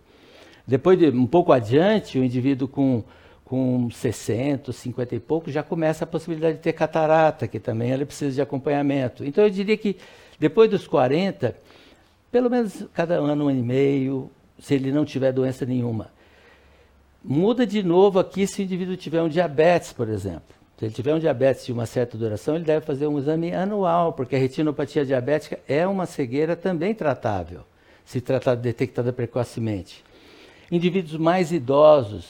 Depois 0.67 0.99
de 0.99 1.09
um 1.09 1.27
pouco 1.27 1.53
adiante, 1.53 2.19
o 2.19 2.25
indivíduo 2.25 2.67
com, 2.67 3.05
com 3.45 3.89
60, 3.91 4.73
50 4.73 5.15
e 5.15 5.21
pouco 5.21 5.51
já 5.51 5.63
começa 5.63 6.05
a 6.05 6.07
possibilidade 6.07 6.57
de 6.57 6.63
ter 6.63 6.73
catarata, 6.73 7.47
que 7.47 7.61
também 7.61 7.91
ele 7.93 8.05
precisa 8.05 8.35
de 8.35 8.43
acompanhamento. 8.43 9.25
Então 9.25 9.45
eu 9.45 9.51
diria 9.51 9.77
que 9.77 9.97
depois 10.39 10.69
dos 10.69 10.87
40, 10.87 11.57
pelo 12.33 12.51
menos 12.51 12.85
cada 12.93 13.15
ano, 13.15 13.45
um 13.45 13.49
ano 13.49 13.59
e 13.59 13.63
meio, 13.63 14.31
se 14.59 14.75
ele 14.75 14.91
não 14.91 15.05
tiver 15.05 15.33
doença 15.33 15.65
nenhuma. 15.65 16.11
Muda 17.23 17.67
de 17.67 17.83
novo 17.83 18.19
aqui 18.19 18.47
se 18.47 18.63
o 18.63 18.65
indivíduo 18.65 18.97
tiver 18.97 19.23
um 19.23 19.29
diabetes, 19.29 19.93
por 19.93 20.09
exemplo. 20.09 20.55
Se 20.79 20.85
ele 20.85 20.95
tiver 20.95 21.15
um 21.15 21.19
diabetes 21.19 21.65
de 21.65 21.73
uma 21.73 21.87
certa 21.87 22.19
duração, 22.19 22.55
ele 22.55 22.65
deve 22.65 22.85
fazer 22.85 23.07
um 23.07 23.19
exame 23.19 23.55
anual, 23.55 24.13
porque 24.13 24.37
a 24.37 24.39
retinopatia 24.39 25.07
diabética 25.07 25.59
é 25.67 25.87
uma 25.87 26.07
cegueira 26.07 26.55
também 26.55 26.95
tratável, 26.95 27.63
se 28.05 28.21
tratada 28.21 28.61
detectada 28.61 29.13
precocemente. 29.13 30.05
Indivíduos 30.71 31.19
mais 31.19 31.53
idosos 31.53 32.27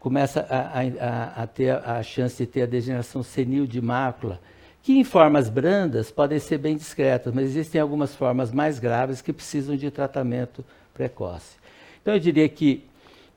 começam 0.00 0.44
a, 0.48 0.80
a, 0.80 1.42
a, 1.42 1.46
ter 1.46 1.70
a 1.70 2.02
chance 2.02 2.36
de 2.36 2.46
ter 2.46 2.62
a 2.62 2.66
degeneração 2.66 3.22
senil 3.22 3.66
de 3.66 3.80
mácula, 3.80 4.40
que 4.82 4.98
em 4.98 5.04
formas 5.04 5.48
brandas 5.48 6.10
podem 6.10 6.38
ser 6.38 6.58
bem 6.58 6.76
discretas, 6.76 7.32
mas 7.32 7.44
existem 7.44 7.80
algumas 7.80 8.14
formas 8.14 8.52
mais 8.52 8.78
graves 8.78 9.20
que 9.20 9.32
precisam 9.32 9.76
de 9.76 9.90
tratamento 9.90 10.64
precoce. 10.94 11.56
Então 12.02 12.14
eu 12.14 12.20
diria 12.20 12.48
que 12.48 12.84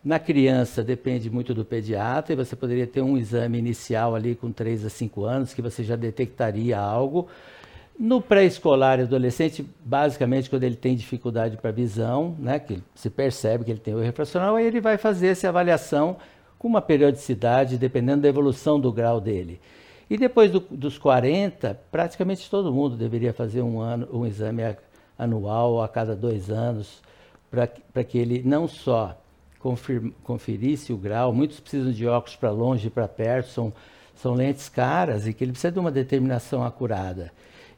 na 0.03 0.17
criança 0.17 0.83
depende 0.83 1.29
muito 1.29 1.53
do 1.53 1.63
pediatra, 1.63 2.33
e 2.33 2.35
você 2.35 2.55
poderia 2.55 2.87
ter 2.87 3.01
um 3.01 3.17
exame 3.17 3.59
inicial 3.59 4.15
ali 4.15 4.33
com 4.33 4.51
3 4.51 4.85
a 4.85 4.89
5 4.89 5.23
anos, 5.23 5.53
que 5.53 5.61
você 5.61 5.83
já 5.83 5.95
detectaria 5.95 6.79
algo, 6.79 7.27
no 7.99 8.21
pré-escolar 8.21 8.99
e 8.99 9.03
adolescente, 9.03 9.65
basicamente, 9.83 10.49
quando 10.49 10.63
ele 10.63 10.75
tem 10.75 10.95
dificuldade 10.95 11.57
para 11.57 11.71
visão, 11.71 12.35
né, 12.39 12.59
que 12.59 12.81
se 12.95 13.09
percebe 13.09 13.63
que 13.63 13.71
ele 13.71 13.79
tem 13.79 13.93
o 13.93 13.99
refracional, 13.99 14.55
aí 14.55 14.65
ele 14.65 14.81
vai 14.81 14.97
fazer 14.97 15.27
essa 15.27 15.47
avaliação 15.49 16.17
com 16.57 16.67
uma 16.67 16.81
periodicidade, 16.81 17.77
dependendo 17.77 18.21
da 18.21 18.27
evolução 18.27 18.79
do 18.79 18.91
grau 18.91 19.19
dele. 19.19 19.59
E 20.09 20.17
depois 20.17 20.51
do, 20.51 20.59
dos 20.59 20.97
40, 20.97 21.79
praticamente 21.91 22.49
todo 22.49 22.73
mundo 22.73 22.97
deveria 22.97 23.33
fazer 23.33 23.61
um, 23.61 23.79
ano, 23.79 24.07
um 24.11 24.25
exame 24.25 24.63
anual 25.17 25.81
a 25.81 25.87
cada 25.87 26.15
dois 26.15 26.49
anos, 26.49 27.01
para 27.49 28.03
que 28.03 28.17
ele 28.17 28.41
não 28.43 28.67
só 28.67 29.17
confir, 29.59 30.11
conferisse 30.23 30.91
o 30.91 30.97
grau, 30.97 31.31
muitos 31.33 31.59
precisam 31.59 31.91
de 31.91 32.07
óculos 32.07 32.35
para 32.35 32.49
longe 32.49 32.87
e 32.87 32.89
para 32.89 33.07
perto, 33.07 33.49
são, 33.49 33.73
são 34.15 34.33
lentes 34.33 34.69
caras 34.69 35.27
e 35.27 35.33
que 35.33 35.43
ele 35.43 35.51
precisa 35.51 35.71
de 35.71 35.79
uma 35.79 35.91
determinação 35.91 36.63
acurada 36.63 37.31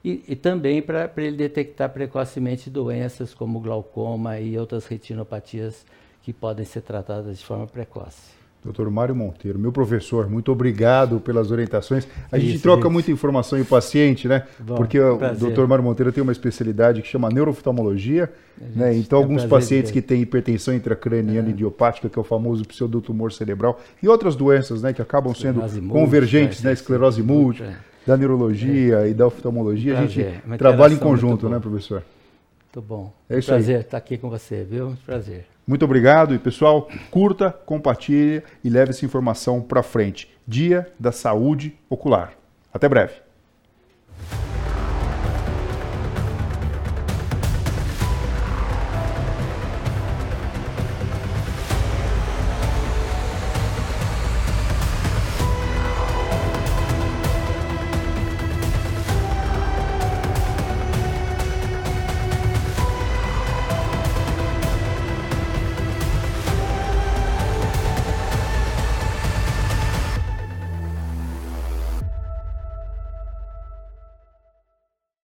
e, 0.03 0.23
e 0.27 0.35
também 0.35 0.81
para 0.81 1.09
ele 1.17 1.37
detectar 1.37 1.89
precocemente 1.89 2.69
doenças 2.69 3.33
como 3.33 3.59
glaucoma 3.59 4.39
e 4.39 4.57
outras 4.57 4.85
retinopatias 4.85 5.85
que 6.21 6.33
podem 6.33 6.65
ser 6.65 6.81
tratadas 6.81 7.39
de 7.39 7.45
forma 7.45 7.67
precoce. 7.67 8.33
Doutor 8.63 8.89
Mário 8.89 9.13
Monteiro, 9.13 9.59
meu 9.59 9.73
professor, 9.73 10.29
muito 10.29 10.49
obrigado 10.49 11.19
pelas 11.19 11.51
orientações. 11.51 12.07
A 12.31 12.37
isso, 12.37 12.47
gente 12.47 12.61
troca 12.61 12.83
isso. 12.83 12.91
muita 12.91 13.11
informação 13.11 13.59
em 13.59 13.63
paciente, 13.65 14.25
né? 14.25 14.43
Bom, 14.57 14.75
Porque 14.75 14.97
prazer. 14.97 15.35
o 15.35 15.39
doutor 15.39 15.67
Mário 15.67 15.83
Monteiro 15.83 16.13
tem 16.13 16.23
uma 16.23 16.31
especialidade 16.31 17.01
que 17.01 17.07
chama 17.09 17.29
neuroftalmologia, 17.29 18.31
né? 18.73 18.95
Então, 18.95 19.19
alguns 19.19 19.43
pacientes 19.43 19.91
que 19.91 20.01
têm 20.01 20.21
hipertensão 20.21 20.73
intracraniana 20.73 21.49
é. 21.49 21.51
idiopática, 21.51 22.07
que 22.07 22.17
é 22.17 22.21
o 22.21 22.23
famoso 22.23 22.63
pseudotumor 22.65 23.33
cerebral, 23.33 23.81
e 24.01 24.07
outras 24.07 24.33
doenças, 24.33 24.81
né, 24.81 24.93
que 24.93 25.01
acabam 25.01 25.35
sendo 25.35 25.61
convergentes, 25.89 26.63
né? 26.63 26.71
Esclerose 26.71 27.21
múltipla. 27.21 27.67
É 27.89 27.92
da 28.05 28.17
neurologia 28.17 28.99
é. 29.05 29.09
e 29.09 29.13
da 29.13 29.27
oftalmologia, 29.27 29.95
prazer. 29.95 30.27
a 30.27 30.47
gente 30.47 30.57
trabalha 30.57 30.93
em 30.93 30.97
conjunto, 30.97 31.49
né, 31.49 31.59
professor? 31.59 32.03
Muito 32.65 32.87
bom. 32.87 33.13
É 33.29 33.37
isso 33.37 33.49
prazer 33.49 33.75
aí. 33.75 33.81
estar 33.81 33.97
aqui 33.97 34.17
com 34.17 34.29
você, 34.29 34.63
viu? 34.63 34.97
Prazer. 35.05 35.45
Muito 35.65 35.85
obrigado 35.85 36.33
e 36.33 36.39
pessoal, 36.39 36.89
curta, 37.09 37.51
compartilhe 37.51 38.43
e 38.63 38.69
leve 38.69 38.89
essa 38.89 39.05
informação 39.05 39.61
para 39.61 39.81
frente. 39.81 40.29
Dia 40.45 40.91
da 40.99 41.11
Saúde 41.11 41.73
Ocular. 41.89 42.33
Até 42.73 42.89
breve. 42.89 43.13